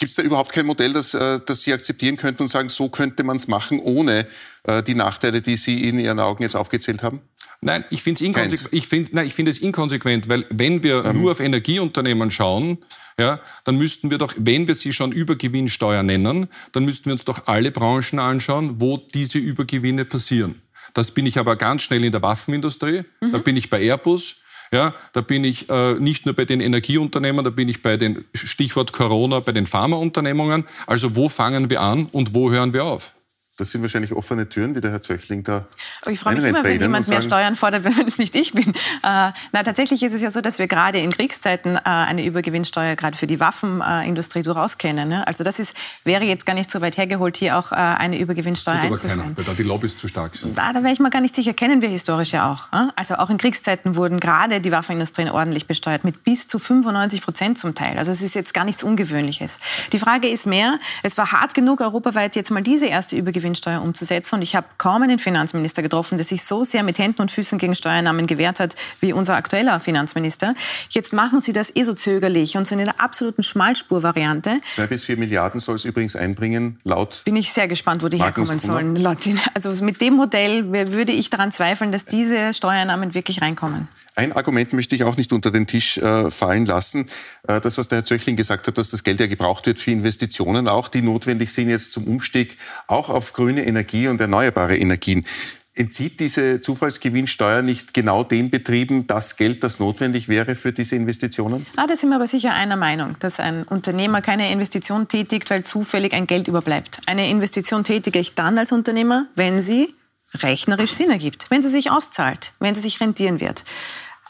Gibt 0.01 0.09
es 0.09 0.15
da 0.15 0.23
überhaupt 0.23 0.51
kein 0.51 0.65
Modell, 0.65 0.93
das, 0.93 1.13
äh, 1.13 1.39
das 1.45 1.61
Sie 1.61 1.71
akzeptieren 1.71 2.15
könnten 2.15 2.41
und 2.41 2.47
sagen, 2.47 2.69
so 2.69 2.89
könnte 2.89 3.21
man 3.21 3.35
es 3.35 3.47
machen, 3.47 3.79
ohne 3.79 4.25
äh, 4.63 4.81
die 4.81 4.95
Nachteile, 4.95 5.43
die 5.43 5.55
Sie 5.55 5.87
in 5.87 5.99
Ihren 5.99 6.19
Augen 6.19 6.41
jetzt 6.41 6.55
aufgezählt 6.55 7.03
haben? 7.03 7.21
Nein, 7.61 7.85
ich 7.91 8.01
finde 8.01 8.17
es 8.17 8.21
inkonsequent, 8.21 8.73
ich 8.73 8.87
find, 8.87 9.13
nein, 9.13 9.27
ich 9.27 9.35
find 9.35 9.47
es 9.47 9.59
inkonsequent, 9.59 10.27
weil 10.27 10.47
wenn 10.49 10.81
wir 10.81 11.05
ähm. 11.05 11.21
nur 11.21 11.33
auf 11.33 11.39
Energieunternehmen 11.39 12.31
schauen, 12.31 12.79
ja, 13.19 13.41
dann 13.63 13.75
müssten 13.75 14.09
wir 14.09 14.17
doch, 14.17 14.33
wenn 14.37 14.67
wir 14.67 14.73
sie 14.73 14.91
schon 14.91 15.11
Übergewinnsteuer 15.11 16.01
nennen, 16.01 16.47
dann 16.71 16.83
müssten 16.83 17.05
wir 17.05 17.13
uns 17.13 17.25
doch 17.25 17.45
alle 17.45 17.69
Branchen 17.69 18.17
anschauen, 18.17 18.81
wo 18.81 18.97
diese 18.97 19.37
Übergewinne 19.37 20.05
passieren. 20.05 20.63
Das 20.95 21.11
bin 21.11 21.27
ich 21.27 21.37
aber 21.37 21.57
ganz 21.57 21.83
schnell 21.83 22.03
in 22.03 22.11
der 22.11 22.23
Waffenindustrie, 22.23 23.03
mhm. 23.21 23.31
da 23.33 23.37
bin 23.37 23.55
ich 23.55 23.69
bei 23.69 23.79
Airbus, 23.79 24.37
ja, 24.73 24.93
da 25.13 25.21
bin 25.21 25.43
ich 25.43 25.69
äh, 25.69 25.93
nicht 25.95 26.25
nur 26.25 26.35
bei 26.35 26.45
den 26.45 26.61
Energieunternehmen, 26.61 27.43
da 27.43 27.49
bin 27.49 27.67
ich 27.67 27.81
bei 27.81 27.97
den 27.97 28.25
Stichwort 28.33 28.93
Corona, 28.93 29.41
bei 29.41 29.51
den 29.51 29.67
Pharmaunternehmungen. 29.67 30.65
Also 30.87 31.15
wo 31.15 31.27
fangen 31.27 31.69
wir 31.69 31.81
an 31.81 32.07
und 32.11 32.33
wo 32.33 32.51
hören 32.51 32.73
wir 32.73 32.85
auf? 32.85 33.13
Das 33.61 33.69
sind 33.69 33.83
wahrscheinlich 33.83 34.11
offene 34.13 34.49
Türen, 34.49 34.73
die 34.73 34.81
der 34.81 34.89
Herr 34.89 35.03
Zöchling 35.03 35.43
da 35.43 35.67
ich 36.09 36.19
freue 36.19 36.33
mich 36.33 36.45
immer, 36.45 36.63
wenn 36.63 36.81
jemand 36.81 37.07
mehr 37.07 37.21
Steuern 37.21 37.55
fordert, 37.55 37.83
wenn 37.97 38.07
es 38.07 38.17
nicht 38.17 38.35
ich 38.35 38.53
bin. 38.53 38.69
Äh, 38.73 38.73
na, 39.03 39.63
tatsächlich 39.63 40.01
ist 40.01 40.13
es 40.13 40.21
ja 40.23 40.31
so, 40.31 40.41
dass 40.41 40.57
wir 40.57 40.65
gerade 40.65 40.97
in 40.97 41.11
Kriegszeiten 41.11 41.75
äh, 41.75 41.81
eine 41.83 42.25
Übergewinnsteuer 42.25 42.95
gerade 42.95 43.15
für 43.15 43.27
die 43.27 43.39
Waffenindustrie 43.39 44.41
durchaus 44.41 44.79
kennen. 44.79 45.09
Ne? 45.09 45.27
Also 45.27 45.43
das 45.43 45.59
ist, 45.59 45.75
wäre 46.03 46.23
jetzt 46.23 46.47
gar 46.47 46.55
nicht 46.55 46.71
so 46.71 46.81
weit 46.81 46.97
hergeholt, 46.97 47.37
hier 47.37 47.55
auch 47.55 47.71
äh, 47.71 47.75
eine 47.75 48.17
Übergewinnsteuer 48.17 48.77
das 48.77 48.85
einzuführen. 48.85 49.19
Aber 49.19 49.21
keiner, 49.25 49.37
weil 49.37 49.43
da 49.43 49.53
die 49.53 49.61
Lobbys 49.61 49.95
zu 49.95 50.07
stark 50.07 50.35
sind. 50.35 50.57
Da, 50.57 50.73
da 50.73 50.81
wäre 50.81 50.91
ich 50.91 50.99
mal 50.99 51.11
gar 51.11 51.21
nicht 51.21 51.35
sicher. 51.35 51.53
Kennen 51.53 51.83
wir 51.83 51.89
historisch 51.89 52.31
ja 52.31 52.51
auch. 52.51 52.75
Äh? 52.75 52.87
Also 52.95 53.17
auch 53.17 53.29
in 53.29 53.37
Kriegszeiten 53.37 53.95
wurden 53.95 54.19
gerade 54.19 54.59
die 54.59 54.71
Waffenindustrien 54.71 55.29
ordentlich 55.29 55.67
besteuert, 55.67 56.03
mit 56.03 56.23
bis 56.23 56.47
zu 56.47 56.57
95 56.57 57.21
Prozent 57.21 57.59
zum 57.59 57.75
Teil. 57.75 57.99
Also 57.99 58.09
es 58.09 58.23
ist 58.23 58.33
jetzt 58.33 58.55
gar 58.55 58.65
nichts 58.65 58.81
Ungewöhnliches. 58.81 59.59
Die 59.93 59.99
Frage 59.99 60.27
ist 60.27 60.47
mehr, 60.47 60.79
es 61.03 61.15
war 61.15 61.31
hart 61.31 61.53
genug, 61.53 61.79
europaweit 61.79 62.35
jetzt 62.35 62.49
mal 62.49 62.63
diese 62.63 62.87
erste 62.87 63.15
Übergewinnsteuer 63.15 63.50
umzusetzen. 63.81 64.35
Und 64.35 64.41
ich 64.41 64.55
habe 64.55 64.67
kaum 64.77 65.03
einen 65.03 65.19
Finanzminister 65.19 65.81
getroffen, 65.81 66.17
der 66.17 66.25
sich 66.25 66.43
so 66.43 66.63
sehr 66.63 66.83
mit 66.83 66.97
Händen 66.97 67.21
und 67.21 67.31
Füßen 67.31 67.57
gegen 67.57 67.75
Steuernahmen 67.75 68.27
gewehrt 68.27 68.59
hat 68.59 68.75
wie 68.99 69.13
unser 69.13 69.35
aktueller 69.35 69.79
Finanzminister. 69.79 70.53
Jetzt 70.89 71.13
machen 71.13 71.41
Sie 71.41 71.53
das 71.53 71.75
eh 71.75 71.83
so 71.83 71.93
zögerlich 71.93 72.57
und 72.57 72.67
sind 72.67 72.79
in 72.79 72.85
der 72.85 72.99
absoluten 73.01 73.43
Schmalspurvariante. 73.43 74.61
Zwei 74.71 74.87
bis 74.87 75.03
vier 75.03 75.17
Milliarden 75.17 75.59
soll 75.59 75.75
es 75.75 75.85
übrigens 75.85 76.15
einbringen, 76.15 76.79
laut. 76.83 77.21
Bin 77.25 77.35
ich 77.35 77.53
sehr 77.53 77.67
gespannt, 77.67 78.03
wo 78.03 78.07
die 78.07 78.17
herkommen 78.17 78.59
sollen. 78.59 79.05
Also 79.53 79.83
mit 79.83 80.01
dem 80.01 80.15
Modell 80.15 80.71
würde 80.91 81.11
ich 81.11 81.29
daran 81.29 81.51
zweifeln, 81.51 81.91
dass 81.91 82.05
diese 82.05 82.53
Steuernahmen 82.53 83.13
wirklich 83.13 83.41
reinkommen. 83.41 83.87
Ein 84.21 84.33
Argument 84.33 84.71
möchte 84.73 84.93
ich 84.93 85.03
auch 85.03 85.17
nicht 85.17 85.33
unter 85.33 85.49
den 85.49 85.65
Tisch 85.65 85.97
äh, 85.97 86.29
fallen 86.29 86.67
lassen. 86.67 87.09
Äh, 87.47 87.59
das, 87.59 87.79
was 87.79 87.87
der 87.87 87.97
Herr 87.97 88.05
Zöchling 88.05 88.35
gesagt 88.35 88.67
hat, 88.67 88.77
dass 88.77 88.91
das 88.91 89.03
Geld 89.03 89.19
ja 89.19 89.25
gebraucht 89.25 89.65
wird 89.65 89.79
für 89.79 89.89
Investitionen, 89.89 90.67
auch 90.67 90.89
die 90.89 91.01
notwendig 91.01 91.51
sind 91.51 91.69
jetzt 91.69 91.91
zum 91.91 92.03
Umstieg 92.03 92.55
auch 92.85 93.09
auf 93.09 93.33
grüne 93.33 93.65
Energie 93.65 94.07
und 94.07 94.21
erneuerbare 94.21 94.77
Energien. 94.77 95.25
Entzieht 95.73 96.19
diese 96.19 96.61
Zufallsgewinnsteuer 96.61 97.63
nicht 97.63 97.95
genau 97.95 98.23
den 98.23 98.51
Betrieben 98.51 99.07
das 99.07 99.37
Geld, 99.37 99.63
das 99.63 99.79
notwendig 99.79 100.27
wäre 100.27 100.53
für 100.53 100.71
diese 100.71 100.97
Investitionen? 100.97 101.65
Ah, 101.75 101.87
da 101.87 101.95
sind 101.95 102.09
wir 102.09 102.17
aber 102.17 102.27
sicher 102.27 102.53
einer 102.53 102.75
Meinung, 102.75 103.15
dass 103.21 103.39
ein 103.39 103.63
Unternehmer 103.63 104.21
keine 104.21 104.51
Investition 104.51 105.07
tätigt, 105.07 105.49
weil 105.49 105.63
zufällig 105.63 106.13
ein 106.13 106.27
Geld 106.27 106.47
überbleibt. 106.47 107.01
Eine 107.07 107.27
Investition 107.27 107.83
tätige 107.83 108.19
ich 108.19 108.35
dann 108.35 108.59
als 108.59 108.71
Unternehmer, 108.71 109.25
wenn 109.33 109.63
sie 109.63 109.95
rechnerisch 110.35 110.91
Sinn 110.91 111.09
ergibt, 111.09 111.47
wenn 111.49 111.63
sie 111.63 111.69
sich 111.69 111.89
auszahlt, 111.89 112.53
wenn 112.59 112.75
sie 112.75 112.81
sich 112.81 113.01
rentieren 113.01 113.39
wird. 113.39 113.63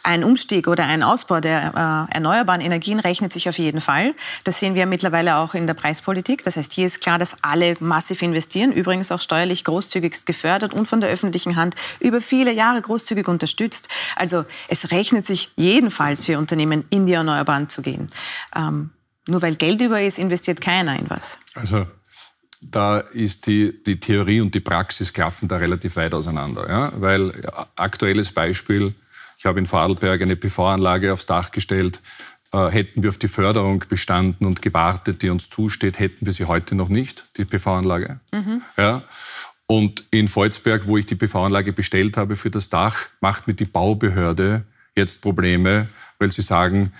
Ein 0.04 0.24
Umstieg 0.24 0.68
oder 0.68 0.86
ein 0.86 1.04
Ausbau 1.04 1.40
der 1.40 2.08
äh, 2.10 2.14
erneuerbaren 2.16 2.62
Energien 2.62 3.00
rechnet 3.00 3.34
sich 3.34 3.48
auf 3.48 3.58
jeden 3.58 3.82
Fall. 3.82 4.16
Das 4.44 4.60
sehen 4.60 4.76
wir 4.76 4.86
mittlerweile 4.86 5.38
auch 5.38 5.54
in 5.54 5.68
der 5.68 5.74
Preispolitik. 5.74 6.44
Das 6.44 6.56
heißt, 6.56 6.74
hier 6.74 6.88
ist 6.88 7.02
klar, 7.02 7.20
dass 7.20 7.36
alle 7.42 7.76
massiv 7.80 8.22
investieren, 8.22 8.72
übrigens 8.72 9.12
auch 9.12 9.22
steuerlich 9.22 9.64
großzügig 9.64 10.26
gefördert 10.26 10.74
und 10.74 10.88
von 10.88 11.02
der 11.02 11.10
öffentlichen 11.10 11.56
Hand 11.56 11.76
über 12.00 12.22
viele 12.22 12.52
Jahre 12.52 12.82
großzügig 12.82 13.28
unterstützt. 13.28 13.88
Also 14.16 14.46
es 14.68 14.92
rechnet 14.92 15.26
sich 15.26 15.52
jedenfalls 15.56 16.26
für 16.26 16.38
Unternehmen, 16.38 16.86
in 16.90 17.06
die 17.06 17.14
Erneuerbaren 17.14 17.70
zu 17.70 17.82
gehen. 17.82 18.10
Ähm, 18.56 18.92
nur 19.28 19.42
weil 19.42 19.56
Geld 19.56 19.82
über 19.82 20.02
ist, 20.02 20.18
investiert 20.18 20.62
keiner 20.62 20.98
in 20.98 21.10
was. 21.10 21.38
Also 21.54 21.86
da 22.62 23.00
ist 23.00 23.48
die, 23.48 23.84
die 23.84 24.00
Theorie 24.00 24.42
und 24.42 24.54
die 24.54 24.60
Praxis 24.60 25.12
klaffen 25.14 25.48
da 25.48 25.58
relativ 25.58 25.96
weit 25.96 26.14
auseinander. 26.14 26.70
Ja? 26.70 26.92
Weil 26.96 27.32
aktuelles 27.76 28.32
Beispiel, 28.32 28.94
ich 29.42 29.46
habe 29.48 29.58
in 29.58 29.66
Vorarlberg 29.66 30.22
eine 30.22 30.36
PV-Anlage 30.36 31.12
aufs 31.12 31.26
Dach 31.26 31.50
gestellt. 31.52 32.00
Äh, 32.54 32.68
hätten 32.68 33.02
wir 33.02 33.10
auf 33.10 33.18
die 33.18 33.28
Förderung 33.28 33.84
bestanden 33.90 34.46
und 34.46 34.62
gewartet, 34.62 35.24
die 35.24 35.32
uns 35.32 35.50
zusteht, 35.50 35.98
hätten 35.98 36.28
wir 36.28 36.32
sie 36.32 36.46
heute 36.46 36.76
noch 36.76 36.90
nicht, 36.90 37.26
die 37.38 37.46
PV-Anlage. 37.46 38.20
Mhm. 38.32 38.62
Ja? 38.78 39.02
Und 39.66 40.04
in 40.12 40.28
Volzberg, 40.28 40.86
wo 40.86 40.96
ich 40.96 41.08
die 41.08 41.16
PV-Anlage 41.16 41.74
bestellt 41.74 42.18
habe 42.18 42.36
für 42.36 42.52
das 42.52 42.70
Dach, 42.70 43.08
macht 43.20 43.48
mir 43.48 43.56
die 43.56 43.66
Baubehörde 43.66 44.64
jetzt 44.96 45.24
Probleme, 45.24 45.90
weil 46.20 46.32
sie 46.32 46.44
sagen, 46.44 46.94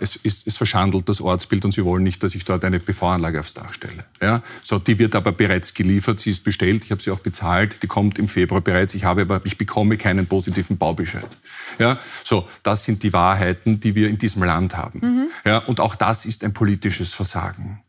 es, 0.00 0.16
ist, 0.16 0.46
es 0.46 0.56
verschandelt 0.56 1.08
das 1.08 1.20
Ortsbild 1.20 1.64
und 1.64 1.72
sie 1.72 1.84
wollen 1.84 2.02
nicht, 2.02 2.22
dass 2.22 2.34
ich 2.34 2.44
dort 2.44 2.64
eine 2.64 2.78
PV-Anlage 2.78 3.40
aufs 3.40 3.54
Dach 3.54 3.72
stelle. 3.72 4.04
Ja? 4.20 4.42
So, 4.62 4.78
die 4.78 4.98
wird 4.98 5.14
aber 5.14 5.32
bereits 5.32 5.74
geliefert, 5.74 6.20
sie 6.20 6.30
ist 6.30 6.44
bestellt, 6.44 6.84
ich 6.84 6.90
habe 6.90 7.02
sie 7.02 7.10
auch 7.10 7.20
bezahlt, 7.20 7.82
die 7.82 7.86
kommt 7.86 8.18
im 8.18 8.28
Februar 8.28 8.60
bereits, 8.60 8.94
ich, 8.94 9.04
habe 9.04 9.22
aber, 9.22 9.40
ich 9.44 9.58
bekomme 9.58 9.96
keinen 9.96 10.26
positiven 10.26 10.78
Baubescheid. 10.78 11.28
Ja? 11.78 11.98
So, 12.24 12.48
das 12.62 12.84
sind 12.84 13.02
die 13.02 13.12
Wahrheiten, 13.12 13.80
die 13.80 13.94
wir 13.94 14.08
in 14.08 14.18
diesem 14.18 14.42
Land 14.42 14.76
haben. 14.76 15.00
Mhm. 15.00 15.28
Ja? 15.44 15.58
Und 15.58 15.80
auch 15.80 15.94
das 15.94 16.26
ist 16.26 16.44
ein 16.44 16.52
politisches 16.52 17.12
Versagen. 17.12 17.80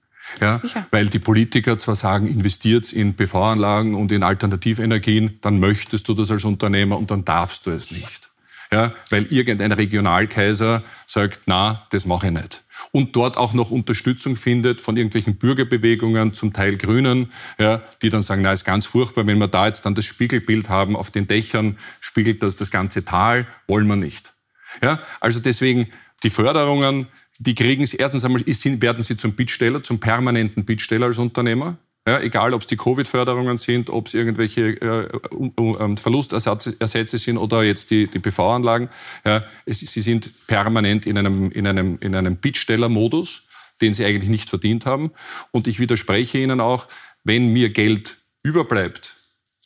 Ja, 0.42 0.60
weil 0.90 1.10
die 1.10 1.20
Politiker 1.20 1.78
zwar 1.78 1.96
sagen, 1.96 2.28
investiert 2.28 2.92
in 2.92 3.14
PV-Anlagen 3.14 3.94
und 3.94 4.12
in 4.12 4.24
Alternativenergien, 4.24 5.38
dann 5.42 5.60
möchtest 5.60 6.08
du 6.08 6.14
das 6.14 6.32
als 6.32 6.44
Unternehmer 6.46 6.98
und 6.98 7.12
dann 7.12 7.24
darfst 7.26 7.68
du 7.68 7.72
es 7.72 7.92
nicht 7.92 8.33
ja, 8.74 8.92
weil 9.12 9.28
irgendein 9.32 9.72
Regionalkaiser 9.72 10.82
sagt, 11.06 11.42
na, 11.46 11.86
das 11.92 12.08
mache 12.08 12.28
ich 12.28 12.34
nicht. 12.34 12.64
Und 12.92 13.16
dort 13.16 13.38
auch 13.38 13.54
noch 13.54 13.70
Unterstützung 13.70 14.36
findet 14.36 14.82
von 14.82 14.98
irgendwelchen 14.98 15.36
Bürgerbewegungen, 15.36 16.34
zum 16.34 16.54
Teil 16.54 16.76
Grünen, 16.78 17.32
ja, 17.60 17.84
die 18.02 18.10
dann 18.10 18.24
sagen, 18.24 18.42
na, 18.42 18.52
ist 18.52 18.66
ganz 18.66 18.88
furchtbar, 18.88 19.28
wenn 19.28 19.38
wir 19.38 19.48
da 19.48 19.68
jetzt 19.68 19.86
dann 19.86 19.94
das 19.94 20.06
Spiegelbild 20.06 20.70
haben 20.70 20.96
auf 20.96 21.12
den 21.12 21.28
Dächern, 21.28 21.78
spiegelt 22.02 22.42
das 22.42 22.58
das 22.58 22.72
ganze 22.72 23.06
Tal, 23.06 23.46
wollen 23.68 23.86
wir 23.86 23.96
nicht. 23.96 24.34
Ja, 24.82 25.00
also 25.20 25.40
deswegen 25.40 25.90
die 26.24 26.32
Förderungen, 26.32 27.06
die 27.38 27.54
kriegen 27.54 27.86
sie 27.86 27.98
erstens 27.98 28.26
einmal, 28.26 28.42
werden 28.42 29.04
sie 29.04 29.18
zum 29.18 29.34
Bittsteller, 29.34 29.84
zum 29.84 30.00
permanenten 30.00 30.66
Bittsteller 30.66 31.06
als 31.06 31.20
Unternehmer. 31.20 31.78
Ja, 32.06 32.20
egal, 32.20 32.54
ob 32.54 32.62
es 32.62 32.68
die 32.68 32.76
Covid-Förderungen 32.76 33.56
sind, 33.56 33.90
ob 33.90 34.08
es 34.08 34.14
irgendwelche 34.14 34.82
äh, 34.82 35.08
um, 35.32 35.96
Verlustersätze 35.96 37.18
sind 37.18 37.38
oder 37.38 37.64
jetzt 37.64 37.92
die, 37.92 38.08
die 38.08 38.20
PV-Anlagen. 38.20 38.90
Ja, 39.26 39.44
sie 39.66 40.02
sind 40.02 40.48
permanent 40.48 41.06
in 41.06 41.18
einem, 41.18 41.50
in 41.52 41.66
einem, 41.66 41.98
in 42.02 42.14
einem 42.14 42.36
Bittstellermodus, 42.36 43.44
den 43.80 43.94
sie 43.94 44.04
eigentlich 44.04 44.30
nicht 44.30 44.50
verdient 44.50 44.86
haben. 44.86 45.12
Und 45.52 45.66
ich 45.68 45.80
widerspreche 45.80 46.40
Ihnen 46.40 46.60
auch, 46.60 46.88
wenn 47.24 47.54
mir 47.54 47.70
Geld 47.70 48.18
überbleibt, 48.44 49.16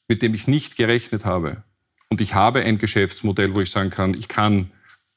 mit 0.07 0.21
dem 0.21 0.35
ich 0.35 0.45
nicht 0.45 0.75
gerechnet 0.75 1.25
habe, 1.25 1.63
und 2.09 2.21
ich 2.21 2.35
habe 2.35 2.61
ein 2.61 2.77
Geschäftsmodell, 2.77 3.53
wo 3.53 3.61
ich 3.61 3.69
sagen 3.69 3.89
kann, 3.89 4.13
ich 4.13 4.27
kann 4.27 4.71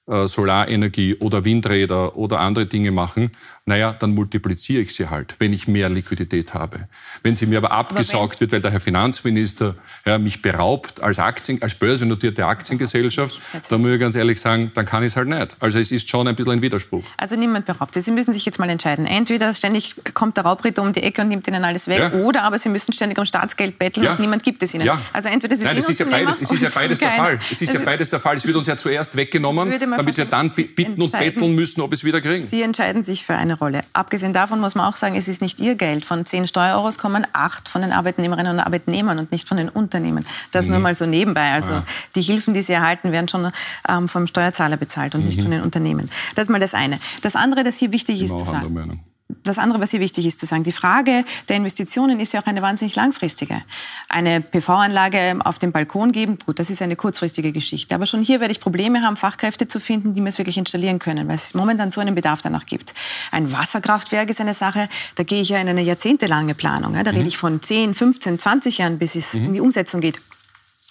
Solarenergie 0.06 1.16
oder 1.16 1.44
Windräder 1.44 2.16
oder 2.16 2.40
andere 2.40 2.66
Dinge 2.66 2.90
machen, 2.90 3.30
naja, 3.66 3.92
dann 3.92 4.14
multipliziere 4.14 4.82
ich 4.82 4.94
sie 4.94 5.08
halt, 5.08 5.36
wenn 5.38 5.52
ich 5.52 5.68
mehr 5.68 5.88
Liquidität 5.88 6.54
habe. 6.54 6.88
Wenn 7.22 7.36
sie 7.36 7.46
mir 7.46 7.58
aber 7.58 7.70
abgesaugt 7.70 8.34
aber 8.34 8.40
wird, 8.40 8.52
weil 8.52 8.60
der 8.60 8.72
Herr 8.72 8.80
Finanzminister 8.80 9.76
ja, 10.04 10.18
mich 10.18 10.42
beraubt 10.42 11.00
als, 11.00 11.20
Aktien, 11.20 11.62
als 11.62 11.76
börsennotierte 11.76 12.44
Aktiengesellschaft, 12.44 13.40
dann 13.68 13.80
muss 13.80 13.92
ich 13.92 14.00
ganz 14.00 14.16
ehrlich 14.16 14.40
sagen, 14.40 14.72
dann 14.74 14.86
kann 14.86 15.04
ich 15.04 15.08
es 15.08 15.16
halt 15.16 15.28
nicht. 15.28 15.56
Also 15.60 15.78
es 15.78 15.92
ist 15.92 16.10
schon 16.10 16.26
ein 16.26 16.34
bisschen 16.34 16.54
ein 16.54 16.62
Widerspruch. 16.62 17.04
Also 17.16 17.36
niemand 17.36 17.66
beraubt 17.66 17.94
Sie. 17.94 18.00
Sie 18.00 18.10
müssen 18.10 18.32
sich 18.32 18.44
jetzt 18.44 18.58
mal 18.58 18.68
entscheiden. 18.68 19.06
Entweder 19.06 19.54
ständig 19.54 19.94
kommt 20.14 20.36
der 20.36 20.44
Raubritter 20.44 20.82
um 20.82 20.92
die 20.92 21.04
Ecke 21.04 21.22
und 21.22 21.28
nimmt 21.28 21.46
Ihnen 21.46 21.64
alles 21.64 21.86
weg, 21.86 22.00
ja. 22.00 22.12
oder 22.14 22.42
aber 22.42 22.58
Sie 22.58 22.70
müssen 22.70 22.92
ständig 22.92 23.18
um 23.18 23.26
Staatsgeld 23.26 23.78
betteln 23.78 24.04
ja. 24.04 24.12
und 24.12 24.20
niemand 24.20 24.42
gibt 24.42 24.62
es 24.64 24.74
Ihnen. 24.74 24.90
Also 25.12 25.28
entweder 25.28 25.54
Sie 25.54 25.62
Nein, 25.62 25.76
es 25.76 25.88
ist 25.88 26.00
ja 26.00 26.06
beides, 26.06 26.40
es 26.40 26.50
ist 26.50 26.62
ja 26.62 26.70
beides 26.74 26.98
der 26.98 27.12
Fall. 27.12 27.38
Es 27.50 27.62
ist 27.62 27.68
ja 27.68 27.74
also 27.74 27.84
beides 27.84 28.10
der 28.10 28.20
Fall. 28.20 28.36
Es 28.36 28.46
wird 28.46 28.56
uns 28.56 28.66
ja 28.66 28.76
zuerst 28.76 29.16
weggenommen, 29.16 29.70
damit 30.00 30.16
wir 30.16 30.24
dann 30.24 30.50
bitten 30.50 31.02
und 31.02 31.12
betteln 31.12 31.54
müssen, 31.54 31.80
ob 31.80 31.92
es 31.92 32.04
wieder 32.04 32.20
kriegen. 32.20 32.42
Sie 32.42 32.62
entscheiden 32.62 33.04
sich 33.04 33.24
für 33.24 33.34
eine 33.34 33.58
Rolle. 33.58 33.84
Abgesehen 33.92 34.32
davon 34.32 34.60
muss 34.60 34.74
man 34.74 34.86
auch 34.86 34.96
sagen, 34.96 35.16
es 35.16 35.28
ist 35.28 35.42
nicht 35.42 35.60
ihr 35.60 35.74
Geld. 35.74 36.04
Von 36.04 36.24
zehn 36.26 36.46
Steueros 36.46 36.98
kommen 36.98 37.26
acht 37.32 37.68
von 37.68 37.82
den 37.82 37.92
Arbeitnehmerinnen 37.92 38.54
und 38.54 38.60
Arbeitnehmern 38.60 39.18
und 39.18 39.32
nicht 39.32 39.46
von 39.46 39.56
den 39.56 39.68
Unternehmen. 39.68 40.26
Das 40.52 40.66
mhm. 40.66 40.72
nur 40.72 40.80
mal 40.80 40.94
so 40.94 41.06
nebenbei. 41.06 41.52
Also 41.52 41.72
ah. 41.72 41.84
die 42.14 42.22
Hilfen, 42.22 42.54
die 42.54 42.62
sie 42.62 42.72
erhalten, 42.72 43.12
werden 43.12 43.28
schon 43.28 43.52
ähm, 43.88 44.08
vom 44.08 44.26
Steuerzahler 44.26 44.76
bezahlt 44.76 45.14
und 45.14 45.22
mhm. 45.22 45.26
nicht 45.26 45.42
von 45.42 45.50
den 45.50 45.62
Unternehmen. 45.62 46.10
Das 46.34 46.44
ist 46.44 46.50
mal 46.50 46.60
das 46.60 46.74
eine. 46.74 46.98
Das 47.22 47.36
andere, 47.36 47.64
das 47.64 47.78
hier 47.78 47.92
wichtig 47.92 48.22
ist 48.22 48.38
zu 48.38 48.44
sagen 48.44 49.00
das 49.44 49.58
andere, 49.58 49.80
was 49.80 49.90
hier 49.90 50.00
wichtig 50.00 50.26
ist 50.26 50.38
zu 50.38 50.46
sagen, 50.46 50.64
die 50.64 50.72
Frage 50.72 51.24
der 51.48 51.56
Investitionen 51.56 52.20
ist 52.20 52.32
ja 52.32 52.40
auch 52.40 52.46
eine 52.46 52.62
wahnsinnig 52.62 52.94
langfristige. 52.96 53.62
Eine 54.08 54.40
PV-Anlage 54.40 55.38
auf 55.44 55.58
dem 55.58 55.72
Balkon 55.72 56.12
geben, 56.12 56.38
gut, 56.44 56.58
das 56.58 56.70
ist 56.70 56.82
eine 56.82 56.96
kurzfristige 56.96 57.52
Geschichte. 57.52 57.94
Aber 57.94 58.06
schon 58.06 58.22
hier 58.22 58.40
werde 58.40 58.52
ich 58.52 58.60
Probleme 58.60 59.02
haben, 59.02 59.16
Fachkräfte 59.16 59.68
zu 59.68 59.80
finden, 59.80 60.14
die 60.14 60.20
mir 60.20 60.28
es 60.28 60.38
wirklich 60.38 60.58
installieren 60.58 60.98
können, 60.98 61.28
weil 61.28 61.36
es 61.36 61.54
momentan 61.54 61.90
so 61.90 62.00
einen 62.00 62.14
Bedarf 62.14 62.42
danach 62.42 62.66
gibt. 62.66 62.94
Ein 63.30 63.52
Wasserkraftwerk 63.52 64.30
ist 64.30 64.40
eine 64.40 64.54
Sache, 64.54 64.88
da 65.14 65.22
gehe 65.22 65.40
ich 65.40 65.48
ja 65.48 65.58
in 65.58 65.68
eine 65.68 65.82
jahrzehntelange 65.82 66.54
Planung. 66.54 66.92
Da 66.92 67.12
mhm. 67.12 67.18
rede 67.18 67.28
ich 67.28 67.36
von 67.36 67.62
10, 67.62 67.94
15, 67.94 68.38
20 68.38 68.78
Jahren, 68.78 68.98
bis 68.98 69.14
es 69.14 69.34
mhm. 69.34 69.46
in 69.46 69.52
die 69.54 69.60
Umsetzung 69.60 70.00
geht. 70.00 70.20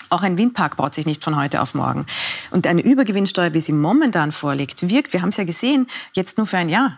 Auch 0.10 0.24
ein 0.24 0.38
Windpark 0.38 0.78
baut 0.78 0.96
sich 0.96 1.06
nicht 1.06 1.24
von 1.24 1.36
heute 1.36 1.62
auf 1.62 1.76
morgen. 1.76 2.08
Und 2.50 2.66
eine 2.66 2.82
Übergewinnsteuer, 2.82 3.54
wie 3.54 3.62
sie 3.62 3.74
momentan 3.74 4.32
vorliegt, 4.32 4.90
wirkt, 4.90 5.14
wir 5.14 5.22
haben 5.22 5.30
es 5.30 5.38
ja 5.38 5.44
gesehen, 5.44 5.88
jetzt 6.14 6.38
nur 6.38 6.48
für 6.48 6.58
ein 6.58 6.70
Jahr. 6.70 6.98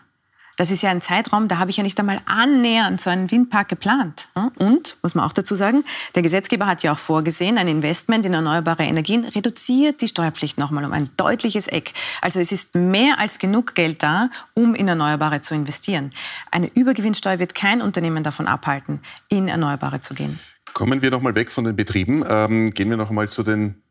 Das 0.62 0.69
ist 0.69 0.84
ja 0.84 0.91
ein 0.91 1.02
Zeitraum, 1.02 1.47
da 1.47 1.58
habe 1.58 1.71
ich 1.71 1.78
ja 1.78 1.84
nicht 1.84 2.00
einmal 2.00 2.21
annähernd 2.28 3.02
so 3.02 3.10
einen 3.10 3.32
Windpark 3.32 3.67
geplant. 3.67 4.28
Und, 4.60 4.95
muss 5.02 5.15
man 5.15 5.26
auch 5.26 5.34
dazu 5.34 5.56
sagen, 5.56 5.84
der 6.13 6.21
Gesetzgeber 6.21 6.67
hat 6.67 6.84
ja 6.84 6.91
auch 6.91 7.00
vorgesehen, 7.00 7.58
ein 7.58 7.67
Investment 7.67 8.28
in 8.28 8.34
erneuerbare 8.36 8.84
Energien 8.84 9.26
reduziert 9.26 10.02
die 10.02 10.08
Steuerpflicht 10.08 10.60
nochmal 10.60 10.86
um 10.86 10.93
ein 10.93 11.10
deutliches 11.17 11.65
Eck. 11.65 11.93
Also 12.21 12.39
es 12.39 12.52
ist 12.52 12.76
mehr 12.76 13.17
als 13.17 13.39
genug 13.39 13.74
Geld 13.74 14.04
da, 14.04 14.30
um 14.54 14.76
in 14.76 14.88
Erneuerbare 14.88 15.41
zu 15.41 15.56
investieren. 15.56 16.13
Eine 16.52 16.67
Übergewinnsteuer 16.71 17.39
wird 17.39 17.56
kein 17.56 17.82
Unternehmen 17.82 18.24
davon 18.24 18.45
abhalten, 18.45 19.02
in 19.30 19.47
Erneuerbare 19.47 20.00
zu 20.02 20.13
gehen. 20.13 20.39
Kommen 20.74 21.02
wir 21.02 21.10
noch 21.10 21.24
mal 21.24 21.34
weg 21.34 21.50
von 21.50 21.63
den 21.63 21.76
Betrieben. 21.76 22.24
Ähm, 22.30 22.69
gehen 22.69 22.91
wir 22.91 22.97
noch 22.97 23.10
mal 23.10 23.28
zu 23.28 23.41
den 23.41 23.82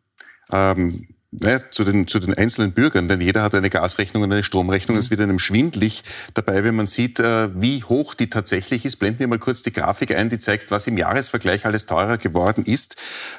ähm, 0.53 1.09
naja, 1.33 1.61
zu, 1.71 1.85
den, 1.85 2.09
zu 2.09 2.19
den 2.19 2.35
einzelnen 2.35 2.73
Bürgern, 2.73 3.07
denn 3.07 3.21
jeder 3.21 3.43
hat 3.43 3.55
eine 3.55 3.71
Gasrechnung 3.71 4.25
und 4.25 4.33
eine 4.33 4.43
Stromrechnung. 4.43 4.97
Es 4.97 5.11
wird 5.11 5.21
einem 5.21 5.39
schwindlig 5.39 6.03
dabei, 6.35 6.65
wenn 6.65 6.75
man 6.75 6.87
sieht, 6.87 7.21
äh, 7.21 7.49
wie 7.61 7.85
hoch 7.85 8.15
die 8.15 8.29
tatsächlich 8.29 8.85
ist. 8.85 8.97
Blenden 8.97 9.21
wir 9.21 9.29
mal 9.29 9.39
kurz 9.39 9.63
die 9.63 9.73
Grafik 9.73 10.13
ein, 10.13 10.29
die 10.29 10.41
zeigt, 10.41 10.73
was 10.73 10.89
im 10.89 10.99
Jahresvergleich 10.99 11.67
alles 11.67 11.87
teurer 11.87 12.19
geworden 12.19 12.65
ist. 12.65 12.97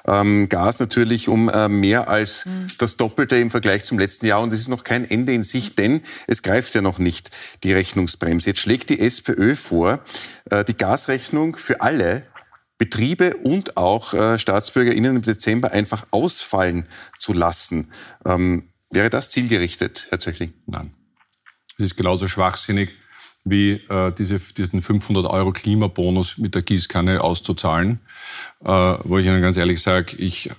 Ähm, 0.08 0.48
Gas 0.48 0.80
natürlich 0.80 1.28
um 1.28 1.50
äh, 1.50 1.68
mehr 1.68 2.08
als 2.08 2.46
mhm. 2.46 2.68
das 2.78 2.96
Doppelte 2.96 3.36
im 3.36 3.50
Vergleich 3.50 3.84
zum 3.84 4.00
letzten 4.00 4.26
Jahr. 4.26 4.42
Und 4.42 4.54
es 4.54 4.62
ist 4.62 4.70
noch 4.70 4.86
kein 4.86 5.10
Ende 5.10 5.34
in 5.34 5.44
sich, 5.44 5.76
denn 5.76 6.02
es 6.28 6.44
greift 6.44 6.74
ja 6.76 6.82
noch 6.82 6.98
nicht 6.98 7.30
die 7.64 7.74
Rechnungsbremse. 7.74 8.52
Jetzt 8.52 8.62
schlägt 8.62 8.90
die 8.90 9.02
SPÖ 9.02 9.56
vor, 9.56 10.00
äh, 10.50 10.64
die 10.64 10.78
Gasrechnung 10.78 11.58
für 11.58 11.82
alle 11.82 12.24
Betriebe 12.82 13.38
und 13.38 13.78
auch 13.78 14.16
äh, 14.16 14.40
StaatsbürgerInnen 14.40 15.18
im 15.18 15.22
Dezember 15.22 15.72
einfach 15.72 16.08
ausfallen 16.10 16.88
zu 17.20 17.32
lassen. 17.32 17.92
Ähm, 18.26 18.70
wäre 18.90 19.12
das 19.12 19.30
zielgerichtet, 19.30 20.08
Herr 20.10 20.18
Zöchling? 20.18 20.56
Nein. 20.66 20.92
Es 21.78 21.86
ist 21.86 21.96
genauso 21.96 22.28
schwachsinnig 22.28 22.90
wie 23.46 23.74
äh, 23.74 24.12
diese, 24.18 24.40
diesen 24.40 24.82
500 24.82 25.28
Euro 25.28 25.52
Klimabonus 25.52 26.40
mit 26.40 26.56
der 26.56 26.64
Gießkanne 26.64 27.22
auszuzahlen, 27.22 28.00
äh, 28.66 28.68
wo 28.68 29.20
ich 29.20 29.28
Ihnen 29.28 29.44
ganz 29.44 29.58
ehrlich 29.58 29.80
sage, 29.80 30.16
ich 30.18 30.50
äh, 30.50 30.54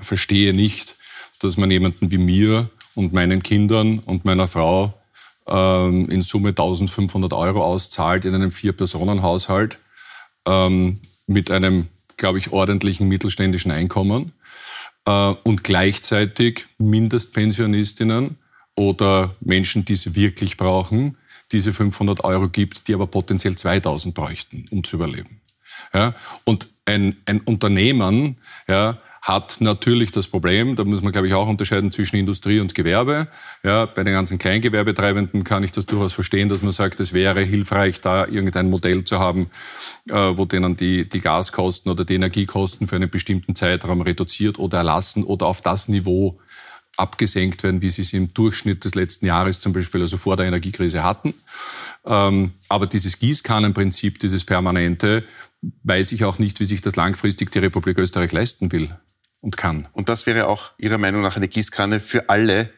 verstehe 0.00 0.52
nicht, 0.52 0.96
dass 1.38 1.56
man 1.56 1.70
jemanden 1.70 2.10
wie 2.10 2.18
mir 2.18 2.70
und 2.96 3.12
meinen 3.12 3.40
Kindern 3.40 4.00
und 4.00 4.24
meiner 4.24 4.48
Frau 4.48 5.00
ähm, 5.46 6.10
in 6.10 6.22
Summe 6.22 6.48
1500 6.48 7.32
Euro 7.34 7.62
auszahlt 7.62 8.24
in 8.24 8.34
einem 8.34 8.50
Vier-Personen-Haushalt. 8.50 9.78
Ähm, 10.44 10.98
mit 11.26 11.50
einem, 11.50 11.88
glaube 12.16 12.38
ich, 12.38 12.52
ordentlichen 12.52 13.08
mittelständischen 13.08 13.70
Einkommen 13.70 14.32
äh, 15.06 15.34
und 15.42 15.64
gleichzeitig 15.64 16.66
Mindestpensionistinnen 16.78 18.36
oder 18.76 19.34
Menschen, 19.40 19.84
die 19.84 19.96
sie 19.96 20.14
wirklich 20.14 20.56
brauchen, 20.56 21.16
diese 21.52 21.72
500 21.72 22.24
Euro 22.24 22.48
gibt, 22.48 22.88
die 22.88 22.94
aber 22.94 23.06
potenziell 23.06 23.56
2000 23.56 24.14
bräuchten, 24.14 24.66
um 24.70 24.84
zu 24.84 24.96
überleben. 24.96 25.40
Ja? 25.94 26.14
Und 26.44 26.68
ein, 26.84 27.16
ein 27.26 27.40
Unternehmen 27.40 28.38
ja, 28.68 28.98
hat 29.26 29.56
natürlich 29.58 30.12
das 30.12 30.28
Problem, 30.28 30.76
da 30.76 30.84
muss 30.84 31.02
man, 31.02 31.10
glaube 31.10 31.26
ich, 31.26 31.34
auch 31.34 31.48
unterscheiden 31.48 31.90
zwischen 31.90 32.14
Industrie 32.14 32.60
und 32.60 32.76
Gewerbe. 32.76 33.26
Ja, 33.64 33.86
bei 33.86 34.04
den 34.04 34.14
ganzen 34.14 34.38
Kleingewerbetreibenden 34.38 35.42
kann 35.42 35.64
ich 35.64 35.72
das 35.72 35.84
durchaus 35.84 36.12
verstehen, 36.12 36.48
dass 36.48 36.62
man 36.62 36.70
sagt, 36.70 37.00
es 37.00 37.12
wäre 37.12 37.42
hilfreich, 37.42 38.00
da 38.00 38.28
irgendein 38.28 38.70
Modell 38.70 39.02
zu 39.02 39.18
haben, 39.18 39.50
äh, 40.08 40.14
wo 40.14 40.44
denen 40.44 40.76
die, 40.76 41.08
die 41.08 41.20
Gaskosten 41.20 41.90
oder 41.90 42.04
die 42.04 42.14
Energiekosten 42.14 42.86
für 42.86 42.94
einen 42.94 43.10
bestimmten 43.10 43.56
Zeitraum 43.56 44.00
reduziert 44.00 44.60
oder 44.60 44.78
erlassen 44.78 45.24
oder 45.24 45.46
auf 45.46 45.60
das 45.60 45.88
Niveau 45.88 46.38
abgesenkt 46.96 47.64
werden, 47.64 47.82
wie 47.82 47.90
sie 47.90 48.02
es 48.02 48.12
im 48.12 48.32
Durchschnitt 48.32 48.84
des 48.84 48.94
letzten 48.94 49.26
Jahres 49.26 49.60
zum 49.60 49.72
Beispiel, 49.72 50.02
also 50.02 50.18
vor 50.18 50.36
der 50.36 50.46
Energiekrise 50.46 51.02
hatten. 51.02 51.34
Ähm, 52.04 52.52
aber 52.68 52.86
dieses 52.86 53.18
Gießkannenprinzip, 53.18 54.20
dieses 54.20 54.44
permanente, 54.44 55.24
weiß 55.82 56.12
ich 56.12 56.24
auch 56.24 56.38
nicht, 56.38 56.60
wie 56.60 56.64
sich 56.64 56.80
das 56.80 56.94
langfristig 56.94 57.50
die 57.50 57.58
Republik 57.58 57.98
Österreich 57.98 58.30
leisten 58.30 58.70
will 58.70 58.96
und 59.40 59.56
kann. 59.56 59.88
Und 59.92 60.08
das 60.08 60.26
wäre 60.26 60.48
auch 60.48 60.72
Ihrer 60.78 60.98
Meinung 60.98 61.22
nach 61.22 61.36
eine 61.36 61.48
Gießkanne 61.48 62.00
für 62.00 62.28
alle, 62.28 62.70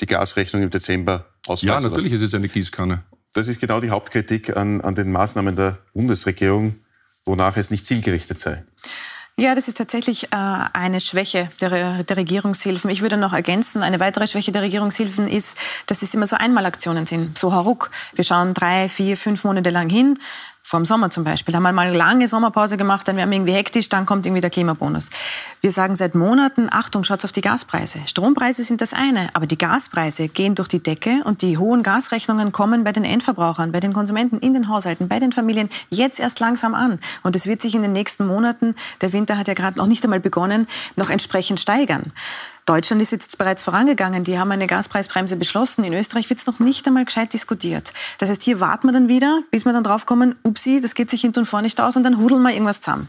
die 0.00 0.06
Gasrechnung 0.06 0.62
im 0.62 0.70
Dezember 0.70 1.26
ausfallen 1.46 1.82
Ja, 1.82 1.88
natürlich 1.88 2.12
ist 2.12 2.22
es 2.22 2.34
eine 2.34 2.48
Gießkanne. 2.48 3.02
Das 3.32 3.48
ist 3.48 3.60
genau 3.60 3.80
die 3.80 3.90
Hauptkritik 3.90 4.56
an, 4.56 4.80
an 4.80 4.94
den 4.94 5.12
Maßnahmen 5.12 5.56
der 5.56 5.78
Bundesregierung, 5.92 6.76
wonach 7.24 7.56
es 7.56 7.70
nicht 7.70 7.84
zielgerichtet 7.84 8.38
sei. 8.38 8.64
Ja, 9.38 9.54
das 9.54 9.68
ist 9.68 9.76
tatsächlich 9.76 10.32
äh, 10.32 10.36
eine 10.72 10.98
Schwäche 10.98 11.50
der, 11.60 12.02
der 12.02 12.16
Regierungshilfen. 12.16 12.88
Ich 12.88 13.02
würde 13.02 13.18
noch 13.18 13.34
ergänzen, 13.34 13.82
eine 13.82 14.00
weitere 14.00 14.26
Schwäche 14.26 14.50
der 14.50 14.62
Regierungshilfen 14.62 15.28
ist, 15.28 15.58
dass 15.84 16.00
es 16.00 16.14
immer 16.14 16.26
so 16.26 16.36
Einmalaktionen 16.36 17.04
sind, 17.04 17.38
so 17.38 17.52
hauruck. 17.52 17.90
Wir 18.14 18.24
schauen 18.24 18.54
drei, 18.54 18.88
vier, 18.88 19.18
fünf 19.18 19.44
Monate 19.44 19.68
lang 19.68 19.90
hin, 19.90 20.18
vor 20.66 20.80
dem 20.80 20.84
Sommer 20.84 21.10
zum 21.10 21.22
Beispiel, 21.22 21.54
haben 21.54 21.62
wir 21.62 21.70
mal 21.70 21.86
eine 21.86 21.96
lange 21.96 22.26
Sommerpause 22.26 22.76
gemacht, 22.76 23.06
dann 23.06 23.14
werden 23.14 23.30
wir 23.30 23.36
irgendwie 23.36 23.52
hektisch, 23.52 23.88
dann 23.88 24.04
kommt 24.04 24.26
irgendwie 24.26 24.40
der 24.40 24.50
Klimabonus. 24.50 25.10
Wir 25.60 25.70
sagen 25.70 25.94
seit 25.94 26.16
Monaten, 26.16 26.66
Achtung, 26.72 27.04
schaut 27.04 27.24
auf 27.24 27.30
die 27.30 27.40
Gaspreise. 27.40 28.00
Strompreise 28.06 28.64
sind 28.64 28.80
das 28.80 28.92
eine, 28.92 29.28
aber 29.32 29.46
die 29.46 29.56
Gaspreise 29.56 30.26
gehen 30.26 30.56
durch 30.56 30.66
die 30.66 30.82
Decke 30.82 31.22
und 31.22 31.42
die 31.42 31.56
hohen 31.56 31.84
Gasrechnungen 31.84 32.50
kommen 32.50 32.82
bei 32.82 32.90
den 32.90 33.04
Endverbrauchern, 33.04 33.70
bei 33.70 33.78
den 33.78 33.92
Konsumenten, 33.92 34.40
in 34.40 34.54
den 34.54 34.68
Haushalten, 34.68 35.06
bei 35.06 35.20
den 35.20 35.30
Familien 35.30 35.70
jetzt 35.88 36.18
erst 36.18 36.40
langsam 36.40 36.74
an. 36.74 36.98
Und 37.22 37.36
es 37.36 37.46
wird 37.46 37.62
sich 37.62 37.76
in 37.76 37.82
den 37.82 37.92
nächsten 37.92 38.26
Monaten, 38.26 38.74
der 39.02 39.12
Winter 39.12 39.38
hat 39.38 39.46
ja 39.46 39.54
gerade 39.54 39.78
noch 39.78 39.86
nicht 39.86 40.02
einmal 40.02 40.18
begonnen, 40.18 40.66
noch 40.96 41.10
entsprechend 41.10 41.60
steigern. 41.60 42.10
Deutschland 42.66 43.00
ist 43.00 43.12
jetzt 43.12 43.38
bereits 43.38 43.62
vorangegangen. 43.62 44.24
Die 44.24 44.40
haben 44.40 44.50
eine 44.50 44.66
Gaspreisbremse 44.66 45.36
beschlossen. 45.36 45.84
In 45.84 45.94
Österreich 45.94 46.28
wird 46.28 46.40
es 46.40 46.46
noch 46.46 46.58
nicht 46.58 46.84
einmal 46.88 47.04
gescheit 47.04 47.32
diskutiert. 47.32 47.92
Das 48.18 48.28
heißt, 48.28 48.42
hier 48.42 48.58
warten 48.58 48.88
wir 48.88 48.92
dann 48.92 49.08
wieder, 49.08 49.42
bis 49.52 49.64
wir 49.64 49.72
dann 49.72 49.84
draufkommen, 49.84 50.34
upsi, 50.42 50.80
das 50.80 50.96
geht 50.96 51.08
sich 51.08 51.20
hinten 51.20 51.40
und 51.40 51.46
vorne 51.46 51.66
nicht 51.66 51.80
aus 51.80 51.94
und 51.94 52.02
dann 52.02 52.18
hudeln 52.18 52.42
wir 52.42 52.50
irgendwas 52.50 52.80
zusammen. 52.80 53.08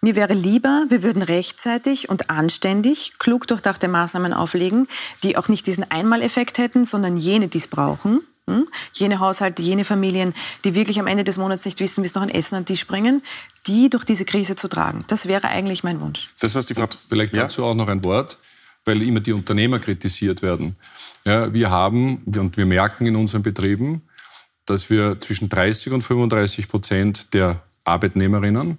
Mir 0.00 0.16
wäre 0.16 0.34
lieber, 0.34 0.84
wir 0.88 1.04
würden 1.04 1.22
rechtzeitig 1.22 2.08
und 2.08 2.28
anständig, 2.28 3.12
klug 3.18 3.46
durchdachte 3.46 3.86
Maßnahmen 3.86 4.32
auflegen, 4.32 4.88
die 5.22 5.36
auch 5.36 5.48
nicht 5.48 5.66
diesen 5.68 5.88
Einmaleffekt 5.90 6.58
hätten, 6.58 6.84
sondern 6.84 7.16
jene, 7.16 7.46
die 7.46 7.58
es 7.58 7.68
brauchen. 7.68 8.20
Hm? 8.46 8.66
Jene 8.94 9.20
Haushalte, 9.20 9.62
jene 9.62 9.84
Familien, 9.84 10.34
die 10.64 10.74
wirklich 10.74 10.98
am 10.98 11.06
Ende 11.06 11.22
des 11.22 11.36
Monats 11.36 11.64
nicht 11.64 11.78
wissen, 11.78 12.02
wie 12.02 12.08
es 12.08 12.14
noch 12.14 12.22
ein 12.22 12.30
Essen 12.30 12.56
an 12.56 12.62
den 12.62 12.66
Tisch 12.66 12.86
bringen, 12.86 13.22
die 13.66 13.90
durch 13.90 14.04
diese 14.04 14.24
Krise 14.24 14.56
zu 14.56 14.66
tragen. 14.68 15.04
Das 15.06 15.28
wäre 15.28 15.48
eigentlich 15.48 15.84
mein 15.84 16.00
Wunsch. 16.00 16.30
Das, 16.40 16.54
was 16.54 16.66
die 16.66 16.74
Frau, 16.74 16.86
vielleicht 17.08 17.36
dazu 17.36 17.64
auch 17.64 17.74
noch 17.74 17.88
ein 17.88 18.02
Wort 18.02 18.38
weil 18.88 19.02
immer 19.02 19.20
die 19.20 19.32
Unternehmer 19.32 19.78
kritisiert 19.78 20.42
werden. 20.42 20.74
Ja, 21.24 21.52
wir 21.52 21.70
haben 21.70 22.22
und 22.24 22.56
wir 22.56 22.66
merken 22.66 23.06
in 23.06 23.14
unseren 23.14 23.42
Betrieben, 23.42 24.02
dass 24.66 24.90
wir 24.90 25.20
zwischen 25.20 25.48
30 25.48 25.92
und 25.92 26.02
35 26.02 26.66
Prozent 26.68 27.34
der 27.34 27.62
Arbeitnehmerinnen 27.84 28.78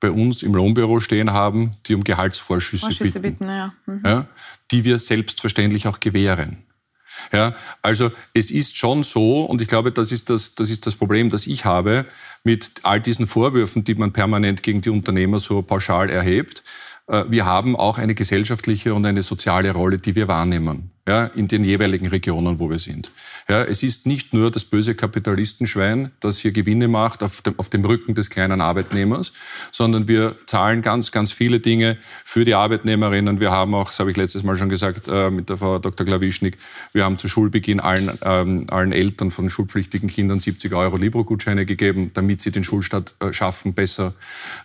bei 0.00 0.10
uns 0.10 0.42
im 0.42 0.54
Lohnbüro 0.54 1.00
stehen 1.00 1.32
haben, 1.32 1.76
die 1.86 1.94
um 1.94 2.04
Gehaltsvorschüsse, 2.04 2.86
Vorschüsse 2.86 3.20
bitten, 3.20 3.46
bitten 3.46 3.50
ja. 3.50 3.74
Mhm. 3.86 4.02
Ja, 4.04 4.26
die 4.70 4.84
wir 4.84 4.98
selbstverständlich 4.98 5.86
auch 5.86 6.00
gewähren. 6.00 6.58
Ja, 7.32 7.54
also 7.82 8.10
es 8.32 8.50
ist 8.50 8.76
schon 8.76 9.02
so, 9.02 9.42
und 9.42 9.60
ich 9.60 9.68
glaube, 9.68 9.90
das 9.90 10.12
ist 10.12 10.30
das, 10.30 10.54
das 10.54 10.70
ist 10.70 10.86
das 10.86 10.94
Problem, 10.94 11.30
das 11.30 11.46
ich 11.46 11.64
habe 11.64 12.06
mit 12.44 12.72
all 12.82 13.00
diesen 13.00 13.26
Vorwürfen, 13.26 13.84
die 13.84 13.94
man 13.94 14.12
permanent 14.12 14.62
gegen 14.62 14.82
die 14.82 14.90
Unternehmer 14.90 15.40
so 15.40 15.62
pauschal 15.62 16.10
erhebt. 16.10 16.62
Äh, 17.08 17.24
wir 17.28 17.46
haben 17.46 17.74
auch 17.76 17.98
eine 17.98 18.14
gesellschaftliche 18.14 18.94
und 18.94 19.04
eine 19.06 19.22
soziale 19.22 19.72
Rolle, 19.72 19.98
die 19.98 20.14
wir 20.14 20.28
wahrnehmen. 20.28 20.90
ja, 21.08 21.24
in 21.24 21.48
den 21.48 21.64
jeweiligen 21.64 22.06
Regionen, 22.06 22.60
wo 22.60 22.68
wir 22.68 22.78
sind. 22.78 23.10
Ja, 23.50 23.62
es 23.62 23.82
ist 23.82 24.06
nicht 24.06 24.34
nur 24.34 24.50
das 24.50 24.66
böse 24.66 24.94
Kapitalistenschwein, 24.94 26.12
das 26.20 26.38
hier 26.38 26.52
Gewinne 26.52 26.86
macht 26.86 27.22
auf 27.22 27.40
dem, 27.40 27.58
auf 27.58 27.70
dem 27.70 27.82
Rücken 27.82 28.14
des 28.14 28.28
kleinen 28.28 28.60
Arbeitnehmers, 28.60 29.32
sondern 29.72 30.06
wir 30.06 30.34
zahlen 30.44 30.82
ganz, 30.82 31.12
ganz 31.12 31.32
viele 31.32 31.58
Dinge 31.58 31.96
für 32.26 32.44
die 32.44 32.52
Arbeitnehmerinnen. 32.52 33.40
Wir 33.40 33.50
haben 33.50 33.74
auch, 33.74 33.86
das 33.86 34.00
habe 34.00 34.10
ich 34.10 34.18
letztes 34.18 34.42
Mal 34.42 34.58
schon 34.58 34.68
gesagt 34.68 35.08
äh, 35.08 35.30
mit 35.30 35.48
der 35.48 35.56
Frau 35.56 35.78
Dr. 35.78 36.06
Klawischnik, 36.06 36.58
wir 36.92 37.06
haben 37.06 37.16
zu 37.16 37.26
Schulbeginn 37.26 37.80
allen, 37.80 38.18
ähm, 38.20 38.66
allen 38.68 38.92
Eltern 38.92 39.30
von 39.30 39.48
schulpflichtigen 39.48 40.10
Kindern 40.10 40.40
70 40.40 40.74
Euro 40.74 40.98
Libro-Gutscheine 40.98 41.64
gegeben, 41.64 42.10
damit 42.12 42.42
sie 42.42 42.50
den 42.50 42.64
Schulstart 42.64 43.14
äh, 43.20 43.32
schaffen 43.32 43.72
besser. 43.72 44.12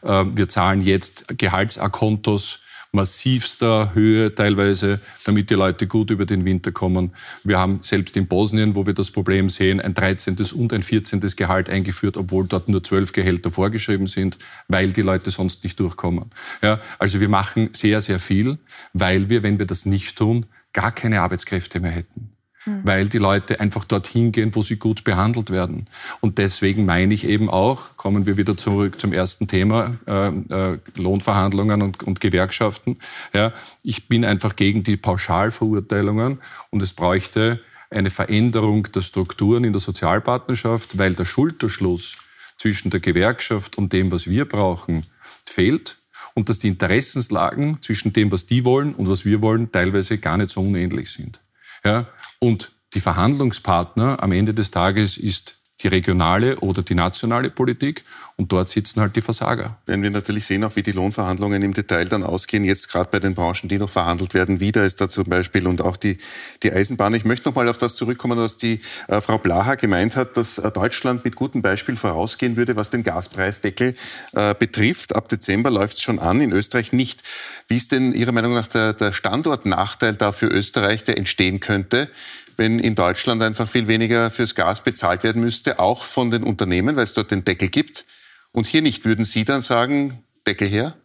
Äh, 0.01 0.25
wir 0.33 0.49
zahlen 0.49 0.81
jetzt 0.81 1.25
Gehaltsakontos 1.37 2.59
massivster 2.93 3.93
Höhe 3.95 4.33
teilweise, 4.33 5.01
damit 5.25 5.49
die 5.49 5.55
Leute 5.55 5.87
gut 5.87 6.11
über 6.11 6.25
den 6.25 6.45
Winter 6.45 6.71
kommen. 6.71 7.11
Wir 7.43 7.57
haben 7.57 7.79
selbst 7.81 8.15
in 8.15 8.27
Bosnien, 8.27 8.75
wo 8.75 8.85
wir 8.85 8.93
das 8.93 9.09
Problem 9.09 9.49
sehen, 9.49 9.81
ein 9.81 9.95
13. 9.95 10.37
und 10.53 10.71
ein 10.73 10.83
14. 10.83 11.19
Gehalt 11.35 11.69
eingeführt, 11.69 12.17
obwohl 12.17 12.47
dort 12.47 12.69
nur 12.69 12.83
12 12.83 13.11
Gehälter 13.11 13.49
vorgeschrieben 13.49 14.07
sind, 14.07 14.37
weil 14.67 14.93
die 14.93 15.01
Leute 15.01 15.31
sonst 15.31 15.63
nicht 15.63 15.79
durchkommen. 15.79 16.31
Ja, 16.61 16.79
also 16.99 17.19
wir 17.19 17.29
machen 17.29 17.69
sehr, 17.73 17.99
sehr 17.99 18.19
viel, 18.19 18.59
weil 18.93 19.29
wir, 19.29 19.41
wenn 19.41 19.57
wir 19.57 19.65
das 19.65 19.85
nicht 19.85 20.15
tun, 20.15 20.45
gar 20.71 20.91
keine 20.91 21.21
Arbeitskräfte 21.21 21.79
mehr 21.79 21.91
hätten. 21.91 22.29
Mhm. 22.65 22.81
weil 22.83 23.09
die 23.09 23.17
Leute 23.17 23.59
einfach 23.59 23.83
dorthin 23.83 24.31
gehen, 24.31 24.55
wo 24.55 24.61
sie 24.61 24.77
gut 24.77 25.03
behandelt 25.03 25.49
werden. 25.49 25.87
Und 26.21 26.37
deswegen 26.37 26.85
meine 26.85 27.13
ich 27.13 27.27
eben 27.27 27.49
auch, 27.49 27.97
kommen 27.97 28.25
wir 28.25 28.37
wieder 28.37 28.55
zurück 28.55 28.99
zum 28.99 29.11
ersten 29.11 29.47
Thema, 29.47 29.97
äh, 30.07 30.27
äh, 30.27 30.79
Lohnverhandlungen 30.95 31.81
und, 31.81 32.03
und 32.03 32.21
Gewerkschaften. 32.21 32.97
Ja, 33.33 33.51
ich 33.81 34.07
bin 34.07 34.23
einfach 34.23 34.55
gegen 34.55 34.83
die 34.83 34.95
Pauschalverurteilungen 34.95 36.39
und 36.69 36.81
es 36.81 36.93
bräuchte 36.93 37.59
eine 37.89 38.09
Veränderung 38.09 38.83
der 38.91 39.01
Strukturen 39.01 39.65
in 39.65 39.73
der 39.73 39.81
Sozialpartnerschaft, 39.81 40.97
weil 40.97 41.15
der 41.15 41.25
Schulterschluss 41.25 42.17
zwischen 42.57 42.91
der 42.91 43.01
Gewerkschaft 43.01 43.77
und 43.77 43.91
dem, 43.91 44.11
was 44.11 44.27
wir 44.27 44.45
brauchen, 44.45 45.05
fehlt 45.45 45.97
und 46.33 46.49
dass 46.49 46.59
die 46.59 46.69
Interessenslagen 46.69 47.81
zwischen 47.81 48.13
dem, 48.13 48.31
was 48.31 48.45
die 48.45 48.63
wollen 48.63 48.95
und 48.95 49.09
was 49.09 49.25
wir 49.25 49.41
wollen, 49.41 49.71
teilweise 49.71 50.17
gar 50.17 50.37
nicht 50.37 50.49
so 50.49 50.61
unähnlich 50.61 51.11
sind. 51.11 51.42
Ja? 51.85 52.07
Und 52.39 52.71
die 52.93 52.99
Verhandlungspartner 52.99 54.21
am 54.21 54.31
Ende 54.31 54.53
des 54.53 54.71
Tages 54.71 55.17
ist 55.17 55.62
die 55.83 55.87
regionale 55.89 56.59
oder 56.59 56.81
die 56.81 56.95
nationale 56.95 57.49
Politik 57.49 58.03
und 58.35 58.51
dort 58.51 58.69
sitzen 58.69 59.01
halt 59.01 59.15
die 59.15 59.21
Versager. 59.21 59.77
Werden 59.85 60.01
wir 60.01 60.09
natürlich 60.09 60.45
sehen, 60.45 60.63
auch 60.63 60.75
wie 60.75 60.81
die 60.81 60.91
Lohnverhandlungen 60.91 61.61
im 61.61 61.73
Detail 61.73 62.05
dann 62.05 62.23
ausgehen, 62.23 62.63
jetzt 62.63 62.91
gerade 62.91 63.09
bei 63.11 63.19
den 63.19 63.35
Branchen, 63.35 63.67
die 63.69 63.77
noch 63.77 63.89
verhandelt 63.89 64.33
werden, 64.33 64.59
wieder 64.59 64.85
ist 64.85 65.01
da 65.01 65.09
zum 65.09 65.25
Beispiel 65.25 65.67
und 65.67 65.81
auch 65.81 65.97
die, 65.97 66.17
die 66.63 66.71
Eisenbahn. 66.71 67.13
Ich 67.13 67.25
möchte 67.25 67.49
noch 67.49 67.55
mal 67.55 67.67
auf 67.69 67.77
das 67.77 67.95
zurückkommen, 67.95 68.37
was 68.39 68.57
die 68.57 68.79
äh, 69.07 69.21
Frau 69.21 69.37
Blaha 69.37 69.75
gemeint 69.75 70.15
hat, 70.15 70.37
dass 70.37 70.57
äh, 70.57 70.71
Deutschland 70.71 71.23
mit 71.25 71.35
gutem 71.35 71.61
Beispiel 71.61 71.95
vorausgehen 71.95 72.55
würde, 72.55 72.75
was 72.75 72.89
den 72.89 73.03
Gaspreisdeckel 73.03 73.95
äh, 74.33 74.55
betrifft. 74.55 75.15
Ab 75.15 75.29
Dezember 75.29 75.69
läuft 75.69 75.97
es 75.97 76.01
schon 76.01 76.19
an, 76.19 76.41
in 76.41 76.51
Österreich 76.51 76.93
nicht. 76.93 77.21
Wie 77.67 77.75
ist 77.75 77.91
denn 77.91 78.13
Ihrer 78.13 78.31
Meinung 78.31 78.53
nach 78.53 78.67
der, 78.67 78.93
der 78.93 79.13
Standortnachteil 79.13 80.15
da 80.15 80.31
für 80.31 80.47
Österreich, 80.47 81.03
der 81.03 81.17
entstehen 81.17 81.59
könnte? 81.59 82.09
Wenn 82.57 82.79
in 82.79 82.95
Deutschland 82.95 83.41
einfach 83.41 83.67
viel 83.67 83.87
weniger 83.87 84.31
fürs 84.31 84.55
Gas 84.55 84.83
bezahlt 84.83 85.23
werden 85.23 85.41
müsste, 85.41 85.79
auch 85.79 86.03
von 86.03 86.31
den 86.31 86.43
Unternehmen, 86.43 86.95
weil 86.95 87.03
es 87.03 87.13
dort 87.13 87.31
den 87.31 87.43
Deckel 87.43 87.69
gibt. 87.69 88.05
Und 88.51 88.67
hier 88.67 88.81
nicht. 88.81 89.05
Würden 89.05 89.25
Sie 89.25 89.45
dann 89.45 89.61
sagen, 89.61 90.23
Deckel 90.45 90.67
her? 90.67 90.95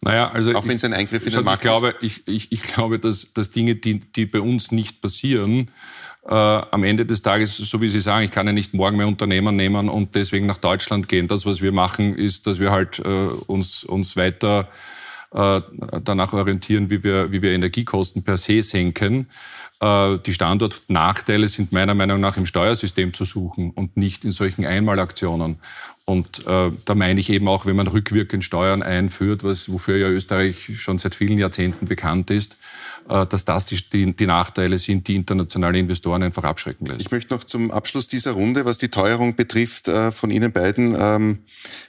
Naja, 0.00 0.30
also 0.30 0.54
auch 0.54 0.66
wenn 0.66 0.76
es 0.76 0.84
ein 0.84 0.92
Eingriff 0.92 1.26
in 1.26 1.32
den 1.32 1.44
Markt 1.44 1.64
ich 1.64 1.70
glaube, 1.70 1.94
ich, 2.00 2.28
ich, 2.28 2.52
ich 2.52 2.62
glaube, 2.62 2.98
dass, 2.98 3.32
dass 3.32 3.50
Dinge, 3.50 3.74
die, 3.76 4.00
die 4.00 4.26
bei 4.26 4.40
uns 4.40 4.70
nicht 4.70 5.00
passieren, 5.00 5.70
äh, 6.26 6.34
am 6.34 6.84
Ende 6.84 7.06
des 7.06 7.22
Tages, 7.22 7.56
so 7.56 7.80
wie 7.80 7.88
Sie 7.88 8.00
sagen, 8.00 8.24
ich 8.24 8.30
kann 8.30 8.46
ja 8.46 8.52
nicht 8.52 8.74
morgen 8.74 8.96
mehr 8.96 9.08
Unternehmen 9.08 9.56
nehmen 9.56 9.88
und 9.88 10.14
deswegen 10.14 10.46
nach 10.46 10.58
Deutschland 10.58 11.08
gehen. 11.08 11.26
Das, 11.28 11.46
was 11.46 11.62
wir 11.62 11.72
machen, 11.72 12.14
ist, 12.14 12.46
dass 12.46 12.60
wir 12.60 12.70
halt 12.70 12.98
äh, 12.98 13.02
uns, 13.46 13.84
uns 13.84 14.16
weiter 14.16 14.68
äh, 15.32 15.60
danach 16.02 16.32
orientieren, 16.32 16.90
wie 16.90 17.02
wir, 17.02 17.32
wie 17.32 17.42
wir 17.42 17.52
Energiekosten 17.52 18.22
per 18.22 18.38
se 18.38 18.62
senken. 18.62 19.28
Äh, 19.80 20.18
die 20.18 20.32
Standortnachteile 20.32 21.48
sind 21.48 21.72
meiner 21.72 21.94
Meinung 21.94 22.20
nach 22.20 22.36
im 22.36 22.46
Steuersystem 22.46 23.12
zu 23.12 23.24
suchen 23.24 23.70
und 23.70 23.96
nicht 23.96 24.24
in 24.24 24.30
solchen 24.30 24.64
Einmalaktionen. 24.64 25.56
Und 26.04 26.46
äh, 26.46 26.70
da 26.84 26.94
meine 26.94 27.20
ich 27.20 27.30
eben 27.30 27.48
auch, 27.48 27.66
wenn 27.66 27.76
man 27.76 27.86
rückwirkend 27.86 28.44
Steuern 28.44 28.82
einführt, 28.82 29.42
was, 29.42 29.72
wofür 29.72 29.96
ja 29.96 30.08
Österreich 30.08 30.78
schon 30.78 30.98
seit 30.98 31.14
vielen 31.14 31.38
Jahrzehnten 31.38 31.86
bekannt 31.86 32.30
ist, 32.30 32.56
äh, 33.08 33.26
dass 33.26 33.44
das 33.44 33.66
die, 33.66 34.14
die, 34.14 34.26
Nachteile 34.26 34.78
sind, 34.78 35.08
die 35.08 35.16
internationale 35.16 35.78
Investoren 35.78 36.22
einfach 36.22 36.44
abschrecken 36.44 36.86
lässt. 36.86 37.02
Ich 37.02 37.10
möchte 37.10 37.34
noch 37.34 37.44
zum 37.44 37.70
Abschluss 37.70 38.08
dieser 38.08 38.32
Runde, 38.32 38.64
was 38.64 38.78
die 38.78 38.88
Teuerung 38.88 39.34
betrifft, 39.34 39.88
äh, 39.88 40.10
von 40.10 40.30
Ihnen 40.30 40.52
beiden 40.52 40.96
ähm, 40.98 41.38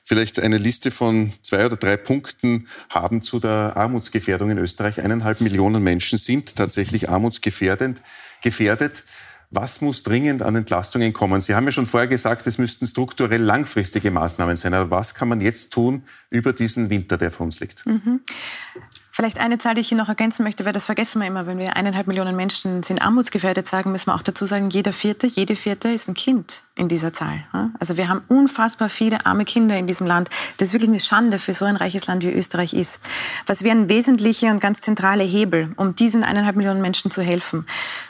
vielleicht 0.04 0.42
eine 0.42 0.58
Liste 0.58 0.92
von 0.92 1.32
zwei 1.42 1.66
oder 1.66 1.78
drei 1.78 1.96
Punkten 1.96 2.68
haben 2.90 3.22
zu 3.22 3.40
der 3.40 3.78
Armutsgefährdung 3.78 4.50
in 4.50 4.58
Österreich. 4.58 5.02
Eineinhalb 5.02 5.40
Millionen 5.40 5.84
Menschen 5.84 6.18
sind 6.18 6.56
tatsächlich 6.56 7.08
armutsgefährdend, 7.76 8.02
gefährdet. 8.42 9.04
Was 9.52 9.80
muss 9.80 10.04
dringend 10.04 10.42
an 10.42 10.56
Entlastungen 10.56 11.14
kommen? 11.14 11.40
Sie 11.40 11.56
haben 11.56 11.66
ja 11.66 11.72
schon 11.72 11.86
vorher 11.86 12.08
gesagt, 12.08 12.48
es 12.48 12.58
müssten 12.58 12.88
strukturell 12.88 13.42
langfristige 13.42 14.12
Maßnahmen 14.12 14.58
sein. 14.58 14.74
Aber 14.74 14.90
was 14.90 15.14
kann 15.14 15.30
man 15.30 15.40
jetzt 15.40 15.72
tun 15.72 16.04
über 16.30 16.52
diesen 16.52 16.90
Winter, 16.90 17.18
der 17.18 17.32
vor 17.32 17.46
uns 17.46 17.60
liegt? 17.60 17.86
Mhm. 17.86 18.22
Vielleicht 19.12 19.40
eine 19.40 19.60
Zahl, 19.60 19.76
die 19.76 19.82
ich 19.82 19.88
hier 19.88 19.98
noch 19.98 20.10
ergänzen 20.10 20.44
möchte, 20.44 20.66
weil 20.66 20.74
das 20.74 20.86
vergessen 20.86 21.22
wir 21.22 21.28
immer, 21.28 21.48
wenn 21.48 21.58
wir 21.58 21.78
eineinhalb 21.78 22.08
Millionen 22.08 22.36
Menschen 22.36 22.84
sind 22.84 23.02
armutsgefährdet 23.02 23.66
sagen, 23.68 23.92
müssen 23.92 24.08
wir 24.08 24.16
auch 24.16 24.24
dazu 24.24 24.46
sagen, 24.46 24.72
jeder 24.72 24.92
Vierte, 24.92 25.28
jede 25.28 25.56
Vierte 25.56 25.90
ist 25.90 26.10
ein 26.10 26.16
Kind 26.16 26.65
in 26.78 26.90
dieser 26.90 27.14
Zahl. 27.14 27.46
Also 27.80 27.96
wir 27.96 28.10
haben 28.10 28.22
unfassbar 28.28 28.90
viele 28.90 29.26
arme 29.26 29.46
Kinder 29.46 29.78
in 29.78 29.88
diesem 29.88 30.06
Land. 30.06 30.30
Das 30.58 30.68
ist 30.68 30.74
wirklich 30.74 30.90
eine 30.90 31.00
Schande 31.00 31.40
für 31.40 31.54
so 31.54 31.64
ein 31.64 31.78
reiches 31.78 32.06
Land 32.08 32.24
wie 32.24 32.32
Österreich 32.32 32.74
ist. 32.74 33.00
Was 33.46 33.64
wären 33.64 33.88
wesentliche 33.88 34.48
und 34.48 34.60
ganz 34.60 34.82
zentrale 34.82 35.24
Hebel, 35.24 35.72
um 35.78 35.96
diesen 35.96 36.24
eineinhalb 36.24 36.58
Millionen 36.58 36.82
Menschen 36.82 37.12
zu 37.12 37.22
helfen? 37.22 37.66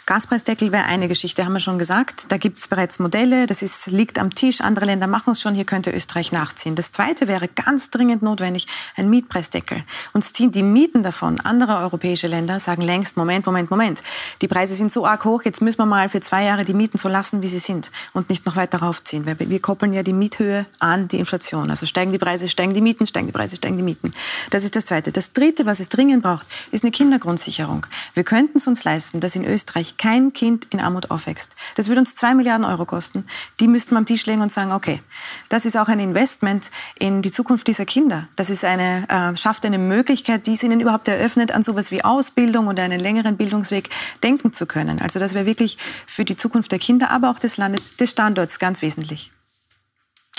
Gaspreisdeckel 0.08 0.72
wäre 0.72 0.86
eine 0.86 1.08
Geschichte, 1.08 1.46
haben 1.46 1.54
wir 1.54 1.60
schon 1.60 1.78
gesagt. 1.78 2.26
Da 2.30 2.38
gibt 2.38 2.58
es 2.58 2.68
bereits 2.68 2.98
Modelle, 2.98 3.46
das 3.46 3.62
ist, 3.62 3.88
liegt 3.88 4.18
am 4.18 4.34
Tisch, 4.34 4.62
andere 4.62 4.86
Länder 4.86 5.06
machen 5.06 5.32
es 5.32 5.42
schon, 5.42 5.54
hier 5.54 5.66
könnte 5.66 5.92
Österreich 5.92 6.32
nachziehen. 6.32 6.76
Das 6.76 6.92
Zweite 6.92 7.28
wäre 7.28 7.48
ganz 7.48 7.92
dringend 7.92 8.24
notwendig, 8.24 8.66
ein 8.96 9.10
Mietpreisdeckel. 9.12 9.84
Uns 10.14 10.34
ziehen 10.34 10.52
die 10.52 10.64
Mieten 10.64 11.04
davon. 11.04 11.40
Andere 11.40 11.78
europäische 11.78 12.28
Länder 12.28 12.60
sagen 12.60 12.82
längst, 12.82 13.16
Moment, 13.16 13.46
Moment, 13.46 13.70
Moment. 13.70 14.04
Die 14.42 14.48
Preise 14.48 14.74
sind 14.74 14.92
so 14.92 15.06
arg 15.06 15.24
hoch, 15.24 15.44
jetzt 15.44 15.62
müssen 15.62 15.78
wir 15.78 15.86
mal 15.86 16.10
für 16.10 16.22
zwei 16.22 16.44
Jahre 16.44 16.66
die 16.66 16.74
Mieten 16.74 16.98
so 16.98 17.10
lassen, 17.10 17.44
wie 17.44 17.48
sie 17.48 17.60
sind 17.60 17.92
und 18.14 18.30
nicht 18.30 18.46
noch 18.46 18.55
noch 18.56 18.62
weiter 18.62 18.80
raufziehen. 18.80 19.26
Weil 19.26 19.38
wir 19.40 19.60
koppeln 19.60 19.94
ja 19.94 20.04
die 20.04 20.14
Miethöhe 20.14 20.66
an 20.80 21.08
die 21.08 21.20
Inflation. 21.20 21.70
Also 21.70 21.86
steigen 21.86 22.12
die 22.12 22.18
Preise, 22.18 22.50
steigen 22.50 22.74
die 22.74 22.82
Mieten, 22.82 23.06
steigen 23.06 23.28
die 23.28 23.34
Preise, 23.34 23.56
steigen 23.56 23.78
die 23.78 23.84
Mieten. 23.84 24.12
Das 24.50 24.64
ist 24.64 24.76
das 24.76 24.86
Zweite. 24.86 25.12
Das 25.12 25.34
Dritte, 25.34 25.66
was 25.66 25.80
es 25.80 25.90
dringend 25.90 26.24
braucht, 26.24 26.48
ist 26.72 26.84
eine 26.84 26.92
Kindergrundsicherung. 26.92 27.86
Wir 28.14 28.24
könnten 28.24 28.58
es 28.58 28.68
uns 28.68 28.84
leisten, 28.84 29.20
dass 29.20 29.36
in 29.36 29.46
Österreich 29.46 29.98
kein 29.98 30.34
Kind 30.34 30.68
in 30.70 30.80
Armut 30.80 31.12
aufwächst. 31.12 31.56
Das 31.76 31.88
würde 31.88 32.00
uns 32.00 32.16
zwei 32.16 32.34
Milliarden 32.34 32.66
Euro 32.66 32.86
kosten. 32.86 33.26
Die 33.60 33.68
müssten 33.68 33.92
wir 33.92 33.98
am 33.98 34.06
Tisch 34.06 34.26
legen 34.26 34.42
und 34.42 34.52
sagen, 34.52 34.72
okay, 34.72 35.02
das 35.50 35.66
ist 35.66 35.78
auch 35.78 35.88
ein 35.88 36.00
Investment 36.00 36.72
in 36.98 37.22
die 37.22 37.32
Zukunft 37.32 37.68
dieser 37.68 37.86
Kinder. 37.86 38.28
Das 38.36 38.50
ist 38.50 38.64
eine, 38.64 39.08
äh, 39.10 39.38
schafft 39.38 39.66
eine 39.66 39.78
Möglichkeit, 39.78 40.48
die 40.48 40.54
es 40.54 40.64
ihnen 40.64 40.80
überhaupt 40.80 41.08
eröffnet, 41.08 41.52
an 41.52 41.64
sowas 41.64 41.92
wie 41.92 42.04
Ausbildung 42.04 42.68
oder 42.68 42.84
einen 42.84 43.00
längeren 43.00 43.38
Bildungsweg 43.38 43.90
denken 44.24 44.54
zu 44.54 44.66
können. 44.66 45.02
Also 45.02 45.20
das 45.20 45.34
wäre 45.34 45.46
wirklich 45.46 45.78
für 46.08 46.26
die 46.26 46.36
Zukunft 46.36 46.72
der 46.72 46.80
Kinder, 46.80 47.10
aber 47.10 47.30
auch 47.30 47.40
des 47.40 47.58
Landes, 47.58 47.96
des 47.98 48.12
Standorts 48.12 48.45
Standorts 48.46 48.60
ganz 48.60 48.82
wesentlich. 48.82 49.32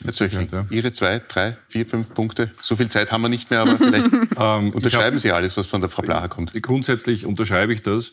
Jetzt 0.04 0.20
ja. 0.20 0.66
Ihre 0.70 0.92
zwei, 0.92 1.20
drei, 1.20 1.56
vier, 1.68 1.86
fünf 1.86 2.12
Punkte. 2.12 2.50
So 2.60 2.76
viel 2.76 2.90
Zeit 2.90 3.12
haben 3.12 3.22
wir 3.22 3.28
nicht 3.28 3.50
mehr, 3.50 3.60
aber 3.60 3.76
vielleicht 3.78 4.10
ähm, 4.36 4.72
unterschreiben 4.72 5.18
Sie 5.18 5.32
alles, 5.32 5.56
was 5.56 5.66
von 5.66 5.80
der 5.80 5.88
Frau 5.88 6.02
Blacher 6.02 6.28
kommt. 6.28 6.52
Grundsätzlich 6.62 7.24
unterschreibe 7.24 7.72
ich 7.72 7.82
das. 7.82 8.12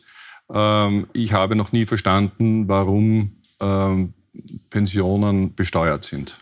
Ähm, 0.51 1.08
ich 1.13 1.34
habe 1.34 1.56
noch 1.56 1.73
nie 1.73 1.86
verstanden, 1.86 2.69
warum 2.69 3.41
ähm, 3.60 4.13
Pensionen 4.69 5.56
besteuert 5.56 6.06
sind. 6.06 6.38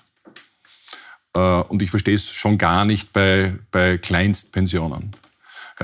Äh, 1.34 1.40
und 1.40 1.82
ich 1.82 1.90
verstehe 1.90 2.16
es 2.16 2.32
schon 2.32 2.60
gar 2.60 2.86
nicht 2.86 3.12
bei, 3.12 3.56
bei 3.72 3.98
Kleinstpensionen. 3.98 5.12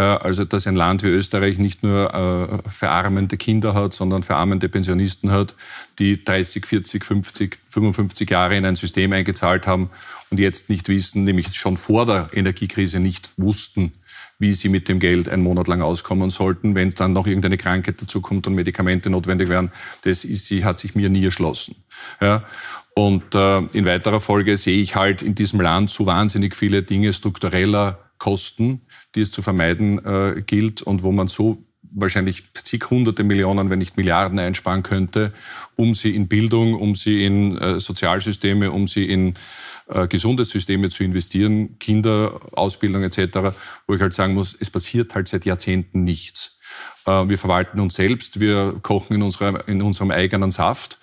Also, 0.02 0.46
dass 0.46 0.68
ein 0.68 0.76
Land 0.76 1.02
wie 1.02 1.08
Österreich 1.08 1.58
nicht 1.58 1.82
nur 1.82 2.14
äh, 2.14 2.70
verarmende 2.70 3.36
Kinder 3.36 3.74
hat, 3.74 3.94
sondern 3.94 4.22
verarmende 4.22 4.70
Pensionisten 4.70 5.32
hat, 5.32 5.56
die 5.98 6.24
30, 6.24 6.66
40, 6.66 7.04
50, 7.04 7.58
55 7.70 8.30
Jahre 8.30 8.56
in 8.56 8.66
ein 8.66 8.76
System 8.76 9.12
eingezahlt 9.14 9.66
haben 9.66 9.90
und 10.30 10.40
jetzt 10.40 10.70
nicht 10.70 10.88
wissen, 10.88 11.24
nämlich 11.24 11.56
schon 11.56 11.78
vor 11.78 12.06
der 12.06 12.30
Energiekrise 12.34 13.00
nicht 13.00 13.32
wussten, 13.38 13.92
wie 14.40 14.54
sie 14.54 14.70
mit 14.70 14.88
dem 14.88 15.00
Geld 15.00 15.30
einen 15.30 15.42
Monat 15.42 15.68
lang 15.68 15.82
auskommen 15.82 16.30
sollten, 16.30 16.76
wenn 16.76 16.94
dann 16.94 17.14
noch 17.14 17.26
irgendeine 17.26 17.58
Krankheit 17.58 18.00
dazukommt 18.00 18.46
und 18.46 18.54
Medikamente 18.54 19.10
notwendig 19.10 19.50
wären. 19.50 19.72
Das 20.04 20.26
ist, 20.26 20.46
sie 20.46 20.64
hat 20.64 20.78
sich 20.78 20.94
mir 20.94 21.10
nie 21.10 21.26
erschlossen. 21.26 21.76
Ja. 22.22 22.44
Und 22.94 23.34
äh, 23.34 23.60
in 23.74 23.86
weiterer 23.86 24.22
Folge 24.22 24.58
sehe 24.58 24.80
ich 24.82 24.96
halt 24.96 25.22
in 25.22 25.34
diesem 25.34 25.60
Land 25.62 25.90
so 25.90 26.06
wahnsinnig 26.06 26.56
viele 26.56 26.84
Dinge 26.84 27.14
struktureller 27.14 28.07
Kosten, 28.17 28.82
die 29.15 29.21
es 29.21 29.32
zu 29.32 29.41
vermeiden 29.41 30.03
äh, 30.06 30.41
gilt 30.45 30.82
und 30.82 31.03
wo 31.03 31.12
man 31.12 31.27
so 31.27 31.63
wahrscheinlich 31.91 32.43
zig 32.63 32.89
hunderte 32.89 33.23
Millionen, 33.23 33.69
wenn 33.69 33.80
nicht 33.80 33.97
Milliarden 33.97 34.39
einsparen 34.39 34.84
könnte, 34.84 35.34
um 35.75 35.93
sie 35.93 36.15
in 36.15 36.27
Bildung, 36.27 36.73
um 36.73 36.95
sie 36.95 37.23
in 37.23 37.58
äh, 37.58 37.80
Sozialsysteme, 37.80 38.71
um 38.71 38.88
sie 38.88 39.06
in 39.06 39.34
äh, 39.88 40.08
Gesundheitssysteme 40.08 40.89
zu 40.89 41.03
investieren, 41.03 41.80
Kinderausbildung 41.80 43.03
etc., 43.03 43.56
wo 43.88 43.95
ich 43.95 44.01
halt 44.01 44.13
sagen 44.13 44.34
muss, 44.34 44.56
es 44.60 44.69
passiert 44.69 45.15
halt 45.15 45.27
seit 45.27 45.45
Jahrzehnten 45.45 46.03
nichts. 46.03 46.60
Äh, 47.06 47.30
wir 47.30 47.38
verwalten 47.38 47.80
uns 47.80 47.95
selbst, 47.95 48.39
wir 48.39 48.80
kochen 48.82 49.15
in, 49.15 49.23
unserer, 49.23 49.67
in 49.67 49.82
unserem 49.82 50.12
eigenen 50.12 50.51
Saft. 50.51 50.99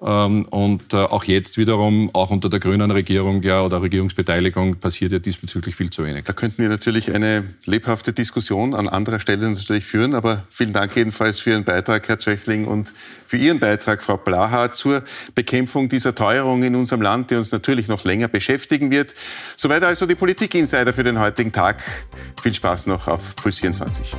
Ähm, 0.00 0.44
und 0.44 0.94
äh, 0.94 0.98
auch 0.98 1.24
jetzt 1.24 1.58
wiederum, 1.58 2.10
auch 2.14 2.30
unter 2.30 2.48
der 2.48 2.60
grünen 2.60 2.90
Regierung 2.92 3.42
ja, 3.42 3.62
oder 3.62 3.82
Regierungsbeteiligung, 3.82 4.76
passiert 4.76 5.10
ja 5.10 5.18
diesbezüglich 5.18 5.74
viel 5.74 5.90
zu 5.90 6.04
wenig. 6.04 6.24
Da 6.24 6.32
könnten 6.32 6.62
wir 6.62 6.68
natürlich 6.68 7.12
eine 7.12 7.42
lebhafte 7.64 8.12
Diskussion 8.12 8.74
an 8.74 8.88
anderer 8.88 9.18
Stelle 9.18 9.50
natürlich 9.50 9.84
führen. 9.84 10.14
Aber 10.14 10.44
vielen 10.48 10.72
Dank 10.72 10.94
jedenfalls 10.94 11.40
für 11.40 11.50
Ihren 11.50 11.64
Beitrag, 11.64 12.08
Herr 12.08 12.18
Zöchling, 12.18 12.66
und 12.66 12.92
für 13.26 13.38
Ihren 13.38 13.58
Beitrag, 13.58 14.00
Frau 14.02 14.16
Blaha, 14.16 14.70
zur 14.70 15.02
Bekämpfung 15.34 15.88
dieser 15.88 16.14
Teuerung 16.14 16.62
in 16.62 16.76
unserem 16.76 17.02
Land, 17.02 17.32
die 17.32 17.34
uns 17.34 17.50
natürlich 17.50 17.88
noch 17.88 18.04
länger 18.04 18.28
beschäftigen 18.28 18.92
wird. 18.92 19.14
Soweit 19.56 19.82
also 19.82 20.06
die 20.06 20.14
Politik-Insider 20.14 20.92
für 20.92 21.02
den 21.02 21.18
heutigen 21.18 21.50
Tag. 21.50 21.82
Viel 22.40 22.54
Spaß 22.54 22.86
noch 22.86 23.08
auf 23.08 23.34
Puls 23.34 23.58
24. 23.58 24.12